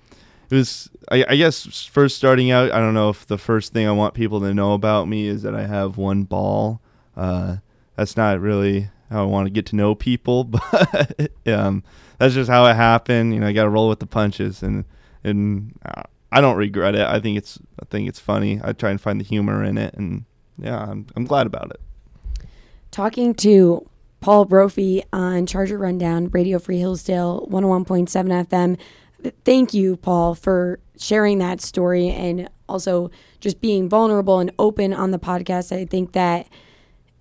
it 0.50 0.54
was. 0.54 0.90
I, 1.10 1.24
I 1.28 1.36
guess 1.36 1.84
first 1.84 2.16
starting 2.16 2.50
out, 2.50 2.70
I 2.70 2.78
don't 2.78 2.94
know 2.94 3.10
if 3.10 3.26
the 3.26 3.36
first 3.36 3.72
thing 3.72 3.86
I 3.86 3.92
want 3.92 4.14
people 4.14 4.40
to 4.40 4.54
know 4.54 4.72
about 4.72 5.08
me 5.08 5.26
is 5.26 5.42
that 5.42 5.54
I 5.54 5.66
have 5.66 5.98
one 5.98 6.22
ball. 6.22 6.80
Uh, 7.16 7.56
that's 7.96 8.16
not 8.16 8.40
really 8.40 8.88
how 9.10 9.24
I 9.24 9.26
want 9.26 9.46
to 9.46 9.50
get 9.50 9.66
to 9.66 9.76
know 9.76 9.94
people, 9.94 10.44
but 10.44 11.30
um, 11.46 11.82
that's 12.18 12.34
just 12.34 12.48
how 12.48 12.64
it 12.66 12.74
happened. 12.74 13.34
You 13.34 13.40
know, 13.40 13.46
I 13.48 13.52
got 13.52 13.64
to 13.64 13.70
roll 13.70 13.88
with 13.88 14.00
the 14.00 14.06
punches, 14.06 14.62
and 14.62 14.86
and 15.22 15.78
uh, 15.84 16.02
I 16.30 16.40
don't 16.40 16.56
regret 16.56 16.94
it. 16.94 17.06
I 17.06 17.20
think 17.20 17.36
it's 17.36 17.58
I 17.80 17.84
think 17.90 18.08
it's 18.08 18.20
funny. 18.20 18.60
I 18.64 18.72
try 18.72 18.90
and 18.90 19.00
find 19.00 19.20
the 19.20 19.24
humor 19.24 19.62
in 19.62 19.76
it, 19.76 19.92
and 19.94 20.24
yeah, 20.56 20.78
I'm 20.82 21.06
I'm 21.14 21.24
glad 21.24 21.46
about 21.46 21.70
it. 21.70 21.80
Talking 22.92 23.32
to 23.36 23.88
Paul 24.20 24.44
Brophy 24.44 25.02
on 25.14 25.46
Charger 25.46 25.78
Rundown, 25.78 26.28
Radio 26.28 26.58
Free 26.58 26.78
Hillsdale, 26.78 27.48
101.7 27.50 28.46
FM. 28.46 29.32
Thank 29.46 29.72
you, 29.72 29.96
Paul, 29.96 30.34
for 30.34 30.78
sharing 30.98 31.38
that 31.38 31.62
story 31.62 32.10
and 32.10 32.50
also 32.68 33.10
just 33.40 33.62
being 33.62 33.88
vulnerable 33.88 34.40
and 34.40 34.52
open 34.58 34.92
on 34.92 35.10
the 35.10 35.18
podcast. 35.18 35.74
I 35.74 35.86
think 35.86 36.12
that 36.12 36.48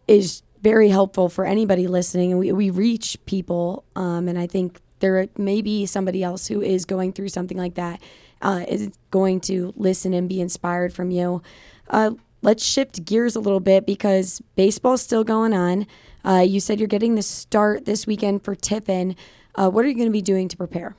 is 0.10 0.44
very 0.62 0.90
helpful 0.90 1.30
for 1.30 1.46
anybody 1.46 1.88
listening. 1.88 2.32
And 2.32 2.40
we, 2.42 2.52
we 2.52 2.70
reach 2.70 3.18
people. 3.26 3.86
Um, 3.96 4.28
and 4.28 4.38
I 4.38 4.48
think 4.48 4.82
there 5.00 5.30
may 5.38 5.62
be 5.62 5.86
somebody 5.86 6.22
else 6.22 6.48
who 6.48 6.62
is 6.62 6.84
going 6.84 7.14
through 7.14 7.30
something 7.30 7.58
like 7.58 7.76
that 7.76 8.02
uh, 8.42 8.66
is 8.68 8.92
going 9.10 9.40
to 9.42 9.74
listen 9.78 10.14
and 10.14 10.28
be 10.28 10.42
inspired 10.42 10.92
from 10.94 11.12
you. 11.12 11.42
Uh, 11.90 12.12
let's 12.42 12.64
shift 12.64 13.06
gears 13.06 13.36
a 13.36 13.40
little 13.40 13.60
bit 13.60 13.86
because 13.86 14.42
baseball's 14.56 15.02
still 15.02 15.24
going 15.24 15.54
on. 15.54 15.88
Uh, 16.24 16.44
you 16.46 16.60
said 16.60 16.80
you're 16.80 16.88
getting 16.88 17.16
the 17.16 17.24
start 17.24 17.86
this 17.86 18.06
weekend 18.06 18.44
for 18.44 18.56
Tiffin. 18.56 19.16
Uh, 19.56 19.70
what 19.70 19.86
are 19.86 19.88
you 19.88 19.96
going 19.96 20.08
to 20.08 20.12
be 20.12 20.22
doing 20.22 20.48
to 20.48 20.58
prepare? 20.58 20.96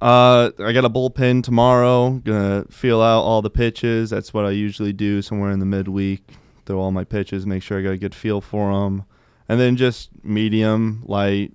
Uh, 0.00 0.50
I 0.58 0.72
got 0.72 0.84
a 0.84 0.90
bullpen 0.90 1.42
tomorrow. 1.42 2.10
Gonna 2.10 2.66
feel 2.70 3.00
out 3.00 3.22
all 3.22 3.40
the 3.40 3.48
pitches. 3.48 4.10
That's 4.10 4.34
what 4.34 4.44
I 4.44 4.50
usually 4.50 4.92
do 4.92 5.22
somewhere 5.22 5.50
in 5.52 5.58
the 5.58 5.64
midweek 5.64 6.22
throw 6.66 6.80
all 6.80 6.90
my 6.90 7.04
pitches, 7.04 7.46
make 7.46 7.62
sure 7.62 7.78
I 7.78 7.82
got 7.82 7.90
a 7.92 7.98
good 7.98 8.14
feel 8.14 8.40
for 8.40 8.72
them, 8.72 9.04
and 9.48 9.58
then 9.58 9.76
just 9.76 10.10
medium, 10.22 11.02
light, 11.06 11.54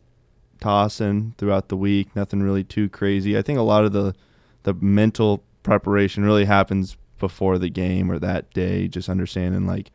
tossing 0.60 1.36
throughout 1.38 1.70
the 1.70 1.78
week. 1.78 2.16
Nothing 2.16 2.42
really 2.42 2.64
too 2.64 2.90
crazy. 2.90 3.38
I 3.38 3.42
think 3.42 3.60
a 3.60 3.64
lot 3.64 3.86
of 3.86 3.92
the 3.92 4.16
the 4.64 4.74
mental 4.76 5.44
preparation 5.64 6.24
really 6.24 6.46
happens 6.46 6.98
before 7.22 7.58
the 7.58 7.70
game 7.70 8.12
or 8.12 8.20
that 8.20 8.52
day. 8.54 8.90
Just 8.90 9.08
understanding 9.08 9.66
like, 9.66 9.92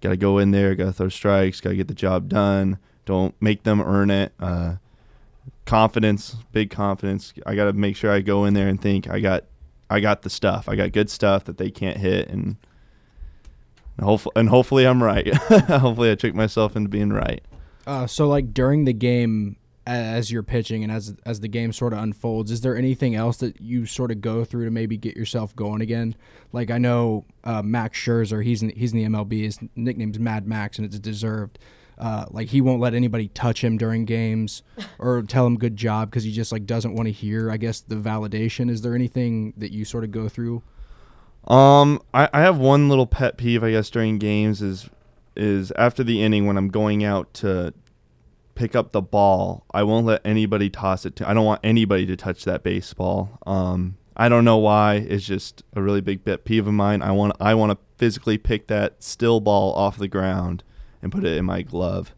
got 0.00 0.10
to 0.10 0.16
go 0.16 0.38
in 0.38 0.52
there, 0.52 0.74
got 0.74 0.86
to 0.86 0.92
throw 0.94 1.10
strikes, 1.10 1.60
got 1.60 1.70
to 1.70 1.76
get 1.76 1.88
the 1.88 1.94
job 1.94 2.30
done. 2.30 2.78
Don't 3.04 3.34
make 3.42 3.64
them 3.64 3.82
earn 3.82 4.10
it. 4.10 4.32
Uh, 4.40 4.76
confidence, 5.66 6.36
big 6.52 6.70
confidence. 6.70 7.34
I 7.44 7.54
got 7.54 7.64
to 7.64 7.74
make 7.74 7.96
sure 7.96 8.10
I 8.10 8.20
go 8.20 8.46
in 8.46 8.54
there 8.54 8.68
and 8.68 8.80
think 8.80 9.10
I 9.10 9.20
got 9.20 9.44
I 9.90 10.00
got 10.00 10.22
the 10.22 10.30
stuff. 10.30 10.68
I 10.68 10.76
got 10.76 10.92
good 10.92 11.10
stuff 11.10 11.44
that 11.44 11.58
they 11.58 11.70
can't 11.70 11.98
hit 11.98 12.28
and 12.28 12.56
and 13.96 14.04
hopefully, 14.04 14.32
and 14.36 14.48
hopefully 14.48 14.86
I'm 14.86 15.02
right. 15.02 15.34
hopefully 15.36 16.10
I 16.10 16.14
trick 16.14 16.34
myself 16.34 16.76
into 16.76 16.88
being 16.88 17.10
right. 17.10 17.42
Uh, 17.86 18.06
so 18.06 18.28
like 18.28 18.54
during 18.54 18.84
the 18.84 18.92
game, 18.92 19.56
as 19.88 20.30
you're 20.30 20.42
pitching 20.42 20.82
and 20.82 20.92
as 20.92 21.14
as 21.24 21.40
the 21.40 21.48
game 21.48 21.72
sort 21.72 21.92
of 21.92 22.00
unfolds, 22.00 22.50
is 22.50 22.60
there 22.60 22.76
anything 22.76 23.14
else 23.14 23.38
that 23.38 23.60
you 23.60 23.86
sort 23.86 24.10
of 24.10 24.20
go 24.20 24.44
through 24.44 24.66
to 24.66 24.70
maybe 24.70 24.96
get 24.96 25.16
yourself 25.16 25.56
going 25.56 25.80
again? 25.80 26.14
Like 26.52 26.70
I 26.70 26.78
know 26.78 27.24
uh, 27.44 27.62
Max 27.62 27.98
Scherzer, 27.98 28.44
he's 28.44 28.62
in, 28.62 28.70
he's 28.70 28.92
in 28.92 28.98
the 28.98 29.04
MLB. 29.04 29.42
His 29.42 29.58
nickname's 29.74 30.18
Mad 30.18 30.46
Max, 30.46 30.78
and 30.78 30.84
it's 30.84 30.98
deserved. 30.98 31.58
Uh, 31.96 32.26
like 32.30 32.48
he 32.48 32.60
won't 32.60 32.80
let 32.80 32.94
anybody 32.94 33.28
touch 33.28 33.64
him 33.64 33.76
during 33.76 34.04
games 34.04 34.62
or 34.98 35.22
tell 35.22 35.46
him 35.46 35.56
good 35.56 35.76
job 35.76 36.10
because 36.10 36.22
he 36.22 36.32
just 36.32 36.52
like 36.52 36.66
doesn't 36.66 36.94
want 36.94 37.06
to 37.06 37.12
hear. 37.12 37.50
I 37.50 37.56
guess 37.56 37.80
the 37.80 37.96
validation. 37.96 38.70
Is 38.70 38.82
there 38.82 38.94
anything 38.94 39.54
that 39.56 39.72
you 39.72 39.84
sort 39.84 40.04
of 40.04 40.10
go 40.12 40.28
through? 40.28 40.62
Um, 41.46 42.02
I, 42.12 42.28
I 42.32 42.40
have 42.42 42.58
one 42.58 42.90
little 42.90 43.06
pet 43.06 43.38
peeve, 43.38 43.64
I 43.64 43.70
guess, 43.70 43.88
during 43.88 44.18
games 44.18 44.60
is 44.60 44.90
is 45.34 45.72
after 45.72 46.04
the 46.04 46.22
inning 46.22 46.46
when 46.46 46.58
I'm 46.58 46.68
going 46.68 47.04
out 47.04 47.32
to 47.34 47.72
pick 48.58 48.74
up 48.74 48.90
the 48.90 49.00
ball, 49.00 49.64
I 49.72 49.84
won't 49.84 50.04
let 50.04 50.20
anybody 50.24 50.68
toss 50.68 51.06
it 51.06 51.14
to. 51.16 51.28
I 51.28 51.32
don't 51.32 51.46
want 51.46 51.60
anybody 51.62 52.04
to 52.06 52.16
touch 52.16 52.44
that 52.44 52.64
baseball. 52.64 53.38
Um, 53.46 53.96
I 54.16 54.28
don't 54.28 54.44
know 54.44 54.56
why. 54.56 54.96
It's 54.96 55.24
just 55.24 55.62
a 55.74 55.80
really 55.80 56.00
big 56.00 56.24
pet 56.24 56.44
peeve 56.44 56.66
of 56.66 56.74
mine. 56.74 57.00
I 57.00 57.12
want 57.12 57.34
I 57.40 57.54
want 57.54 57.70
to 57.70 57.78
physically 57.96 58.36
pick 58.36 58.66
that 58.66 59.02
still 59.02 59.38
ball 59.38 59.72
off 59.74 59.96
the 59.96 60.08
ground 60.08 60.64
and 61.00 61.12
put 61.12 61.24
it 61.24 61.36
in 61.36 61.44
my 61.44 61.62
glove. 61.62 62.14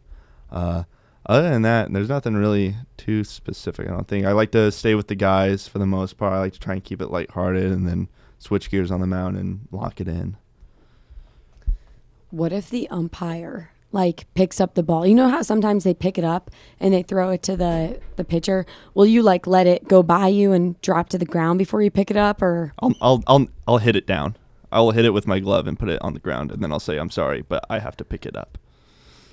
Uh, 0.51 0.83
other 1.27 1.47
than 1.47 1.61
that, 1.61 1.93
there's 1.93 2.09
nothing 2.09 2.33
really 2.33 2.75
too 2.97 3.23
specific. 3.23 3.87
I 3.87 3.91
don't 3.91 4.07
think. 4.07 4.25
I 4.25 4.31
like 4.31 4.51
to 4.51 4.71
stay 4.71 4.95
with 4.95 5.07
the 5.07 5.15
guys 5.15 5.67
for 5.67 5.77
the 5.77 5.85
most 5.85 6.17
part. 6.17 6.33
I 6.33 6.39
like 6.39 6.53
to 6.53 6.59
try 6.59 6.73
and 6.73 6.83
keep 6.83 7.01
it 7.01 7.11
lighthearted 7.11 7.71
and 7.71 7.87
then 7.87 8.09
switch 8.39 8.71
gears 8.71 8.89
on 8.89 8.99
the 8.99 9.07
mound 9.07 9.37
and 9.37 9.67
lock 9.71 10.01
it 10.01 10.07
in. 10.07 10.37
What 12.31 12.51
if 12.51 12.67
the 12.69 12.89
umpire 12.89 13.70
like 13.91 14.25
picks 14.33 14.59
up 14.61 14.75
the 14.75 14.83
ball? 14.83 15.05
You 15.05 15.15
know 15.15 15.29
how 15.29 15.41
sometimes 15.41 15.83
they 15.83 15.93
pick 15.93 16.17
it 16.17 16.23
up 16.23 16.51
and 16.79 16.93
they 16.93 17.03
throw 17.03 17.29
it 17.31 17.43
to 17.43 17.55
the 17.55 17.99
the 18.15 18.23
pitcher. 18.23 18.65
Will 18.93 19.05
you 19.05 19.21
like 19.21 19.47
let 19.47 19.67
it 19.67 19.87
go 19.87 20.03
by 20.03 20.27
you 20.27 20.51
and 20.51 20.79
drop 20.81 21.09
to 21.09 21.17
the 21.17 21.25
ground 21.25 21.59
before 21.59 21.81
you 21.81 21.91
pick 21.91 22.11
it 22.11 22.17
up, 22.17 22.41
or 22.41 22.73
I'll 22.79 22.93
I'll 23.01 23.23
I'll, 23.27 23.47
I'll 23.67 23.77
hit 23.77 23.95
it 23.95 24.07
down. 24.07 24.37
I'll 24.71 24.91
hit 24.91 25.05
it 25.05 25.11
with 25.11 25.27
my 25.27 25.39
glove 25.39 25.67
and 25.67 25.77
put 25.77 25.89
it 25.89 26.01
on 26.01 26.13
the 26.13 26.19
ground, 26.19 26.51
and 26.51 26.63
then 26.63 26.71
I'll 26.71 26.79
say 26.79 26.97
I'm 26.97 27.09
sorry, 27.09 27.41
but 27.41 27.65
I 27.69 27.79
have 27.79 27.97
to 27.97 28.05
pick 28.05 28.25
it 28.25 28.35
up. 28.35 28.57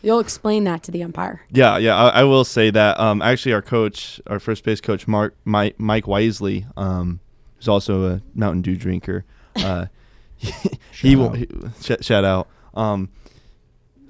You'll 0.02 0.20
explain 0.20 0.64
that 0.64 0.82
to 0.84 0.92
the 0.92 1.02
umpire. 1.02 1.42
Yeah, 1.50 1.76
yeah, 1.78 1.96
I, 1.96 2.20
I 2.20 2.24
will 2.24 2.44
say 2.44 2.70
that. 2.70 3.00
Um, 3.00 3.20
actually, 3.20 3.52
our 3.52 3.62
coach, 3.62 4.20
our 4.28 4.38
first 4.38 4.62
base 4.64 4.80
coach, 4.80 5.08
Mark 5.08 5.36
Mike, 5.44 5.78
Mike 5.78 6.06
Wisely, 6.06 6.66
um, 6.76 7.20
who's 7.56 7.68
also 7.68 8.04
a 8.04 8.22
Mountain 8.34 8.62
Dew 8.62 8.76
drinker. 8.76 9.24
Uh, 9.56 9.86
he, 10.92 11.16
will 11.16 11.30
he, 11.30 11.48
sh- 11.82 12.00
shout 12.00 12.24
out. 12.24 12.48
Um, 12.74 13.08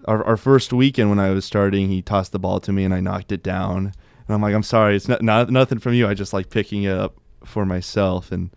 our, 0.06 0.24
our 0.24 0.36
first 0.36 0.72
weekend 0.72 1.10
when 1.10 1.18
I 1.18 1.30
was 1.30 1.44
starting, 1.44 1.88
he 1.88 2.02
tossed 2.02 2.32
the 2.32 2.38
ball 2.38 2.60
to 2.60 2.72
me 2.72 2.84
and 2.84 2.94
I 2.94 3.00
knocked 3.00 3.32
it 3.32 3.42
down. 3.42 3.92
And 4.26 4.34
I'm 4.34 4.42
like, 4.42 4.54
I'm 4.54 4.62
sorry, 4.62 4.96
it's 4.96 5.08
not, 5.08 5.22
not 5.22 5.50
nothing 5.50 5.78
from 5.78 5.94
you. 5.94 6.06
I 6.06 6.14
just 6.14 6.32
like 6.32 6.50
picking 6.50 6.82
it 6.84 6.96
up 6.96 7.16
for 7.44 7.64
myself. 7.64 8.30
And 8.32 8.50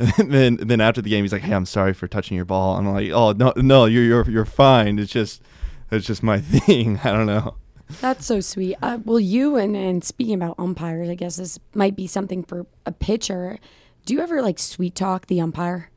And 0.16 0.32
then 0.32 0.56
then 0.56 0.80
after 0.80 1.02
the 1.02 1.10
game, 1.10 1.24
he's 1.24 1.32
like, 1.32 1.42
"Hey, 1.42 1.52
I'm 1.52 1.66
sorry 1.66 1.92
for 1.92 2.08
touching 2.08 2.34
your 2.34 2.46
ball." 2.46 2.76
I'm 2.76 2.90
like, 2.90 3.10
"Oh 3.10 3.32
no, 3.32 3.52
no, 3.56 3.84
you're 3.84 4.02
you're 4.04 4.30
you're 4.30 4.44
fine. 4.46 4.98
It's 4.98 5.12
just 5.12 5.42
it's 5.90 6.06
just 6.06 6.22
my 6.22 6.40
thing. 6.40 6.98
I 7.04 7.12
don't 7.12 7.26
know." 7.26 7.56
That's 8.00 8.24
so 8.24 8.40
sweet. 8.40 8.76
Uh, 8.80 8.98
well, 9.04 9.20
you 9.20 9.56
and 9.56 9.76
and 9.76 10.02
speaking 10.02 10.34
about 10.34 10.54
umpires, 10.58 11.10
I 11.10 11.16
guess 11.16 11.36
this 11.36 11.58
might 11.74 11.96
be 11.96 12.06
something 12.06 12.42
for 12.44 12.64
a 12.86 12.92
pitcher. 12.92 13.58
Do 14.06 14.14
you 14.14 14.20
ever 14.20 14.40
like 14.40 14.58
sweet 14.58 14.94
talk 14.94 15.26
the 15.26 15.38
umpire? 15.38 15.89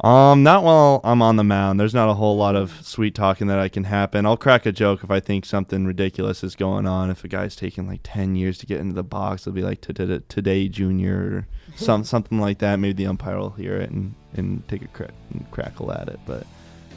Um, 0.00 0.42
not 0.42 0.64
while 0.64 1.00
I'm 1.04 1.22
on 1.22 1.36
the 1.36 1.44
mound. 1.44 1.78
There's 1.78 1.94
not 1.94 2.08
a 2.08 2.14
whole 2.14 2.36
lot 2.36 2.56
of 2.56 2.84
sweet 2.84 3.14
talking 3.14 3.46
that 3.46 3.60
I 3.60 3.68
can 3.68 3.84
happen. 3.84 4.26
I'll 4.26 4.36
crack 4.36 4.66
a 4.66 4.72
joke 4.72 5.04
if 5.04 5.10
I 5.10 5.20
think 5.20 5.44
something 5.44 5.86
ridiculous 5.86 6.42
is 6.42 6.56
going 6.56 6.86
on. 6.86 7.10
If 7.10 7.22
a 7.22 7.28
guy's 7.28 7.54
taking 7.54 7.86
like 7.86 8.00
ten 8.02 8.34
years 8.34 8.58
to 8.58 8.66
get 8.66 8.80
into 8.80 8.94
the 8.94 9.04
box, 9.04 9.42
it'll 9.42 9.52
be 9.52 9.62
like 9.62 9.80
today, 9.80 10.68
Junior, 10.68 11.16
or 11.16 11.46
some 11.76 12.02
something 12.02 12.40
like 12.40 12.58
that. 12.58 12.76
Maybe 12.80 12.92
the 12.92 13.06
umpire 13.06 13.38
will 13.38 13.50
hear 13.50 13.76
it 13.76 13.90
and, 13.90 14.14
and 14.34 14.66
take 14.68 14.82
a 14.82 14.88
crack 14.88 15.12
and 15.32 15.48
crackle 15.52 15.92
at 15.92 16.08
it. 16.08 16.18
But 16.26 16.44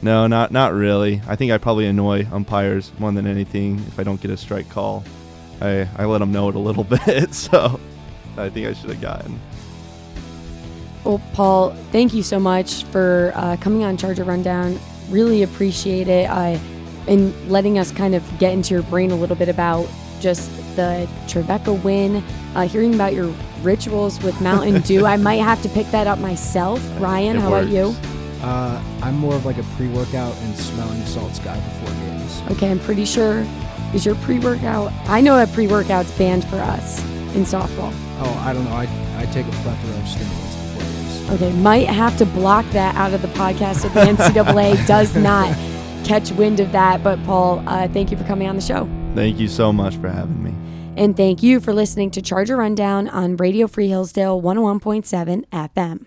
no, 0.02 0.26
not 0.26 0.50
not 0.50 0.74
really. 0.74 1.22
I 1.28 1.36
think 1.36 1.52
I 1.52 1.58
probably 1.58 1.86
annoy 1.86 2.26
umpires 2.32 2.90
more 2.98 3.12
than 3.12 3.28
anything 3.28 3.78
if 3.86 4.00
I 4.00 4.02
don't 4.02 4.20
get 4.20 4.32
a 4.32 4.36
strike 4.36 4.68
call. 4.70 5.04
I 5.60 5.88
I 5.96 6.04
let 6.04 6.18
them 6.18 6.32
know 6.32 6.48
it 6.48 6.56
a 6.56 6.58
little 6.58 6.84
bit. 7.06 7.32
So 7.32 7.78
I 8.36 8.48
think 8.48 8.66
I 8.66 8.72
should 8.72 8.90
have 8.90 9.00
gotten. 9.00 9.38
Well, 11.08 11.22
Paul, 11.32 11.70
thank 11.90 12.12
you 12.12 12.22
so 12.22 12.38
much 12.38 12.84
for 12.84 13.32
uh, 13.34 13.56
coming 13.62 13.82
on 13.82 13.96
Charger 13.96 14.24
Rundown. 14.24 14.78
Really 15.08 15.42
appreciate 15.42 16.06
it. 16.06 16.28
Uh, 16.28 16.58
and 17.06 17.50
letting 17.50 17.78
us 17.78 17.90
kind 17.90 18.14
of 18.14 18.22
get 18.38 18.52
into 18.52 18.74
your 18.74 18.82
brain 18.82 19.10
a 19.10 19.16
little 19.16 19.34
bit 19.34 19.48
about 19.48 19.88
just 20.20 20.50
the 20.76 21.08
Trevecca 21.26 21.72
win, 21.82 22.22
uh, 22.54 22.68
hearing 22.68 22.94
about 22.94 23.14
your 23.14 23.34
rituals 23.62 24.22
with 24.22 24.38
Mountain 24.42 24.80
Dew. 24.86 25.06
I 25.06 25.16
might 25.16 25.36
have 25.36 25.62
to 25.62 25.70
pick 25.70 25.86
that 25.92 26.06
up 26.06 26.18
myself. 26.18 26.78
Ryan, 27.00 27.36
It 27.38 27.40
how 27.40 27.52
works. 27.52 27.70
about 27.70 27.74
you? 27.74 27.96
Uh, 28.42 28.82
I'm 29.00 29.16
more 29.16 29.34
of 29.34 29.46
like 29.46 29.56
a 29.56 29.64
pre-workout 29.78 30.36
and 30.36 30.54
smelling 30.58 31.02
salts 31.06 31.38
guy 31.38 31.58
before 31.58 31.94
games. 32.04 32.42
Okay, 32.50 32.70
I'm 32.70 32.80
pretty 32.80 33.06
sure. 33.06 33.46
Is 33.94 34.04
your 34.04 34.14
pre 34.16 34.40
workout? 34.40 34.92
I 35.06 35.22
know 35.22 35.36
that 35.36 35.54
pre 35.54 35.68
workout's 35.68 36.10
banned 36.18 36.44
for 36.44 36.56
us 36.56 37.02
in 37.34 37.44
softball. 37.44 37.94
Oh, 38.20 38.42
I 38.44 38.52
don't 38.52 38.66
know. 38.66 38.72
I, 38.72 38.86
I 39.16 39.24
take 39.32 39.46
a 39.46 39.50
plethora 39.62 39.96
of 40.02 40.06
stimulants 40.06 40.47
games. 41.28 41.42
Okay, 41.42 41.52
might 41.60 41.88
have 41.88 42.16
to 42.18 42.26
block 42.26 42.64
that 42.70 42.94
out 42.96 43.14
of 43.14 43.22
the 43.22 43.28
podcast 43.28 43.84
if 43.84 43.94
the 43.94 44.00
NCAA 44.00 44.86
does 44.86 45.14
not 45.16 45.54
catch 46.04 46.32
wind 46.32 46.60
of 46.60 46.72
that. 46.72 47.02
But 47.02 47.22
Paul, 47.24 47.62
uh, 47.66 47.88
thank 47.88 48.10
you 48.10 48.16
for 48.16 48.24
coming 48.24 48.48
on 48.48 48.56
the 48.56 48.62
show. 48.62 48.88
Thank 49.14 49.38
you 49.38 49.48
so 49.48 49.72
much 49.72 49.96
for 49.96 50.08
having 50.08 50.42
me. 50.42 50.54
And 50.96 51.16
thank 51.16 51.42
you 51.42 51.60
for 51.60 51.72
listening 51.72 52.10
to 52.12 52.22
Charger 52.22 52.56
Rundown 52.56 53.08
on 53.08 53.36
Radio 53.36 53.68
Free 53.68 53.88
Hillsdale 53.88 54.42
101.7 54.42 55.46
FM. 55.46 56.06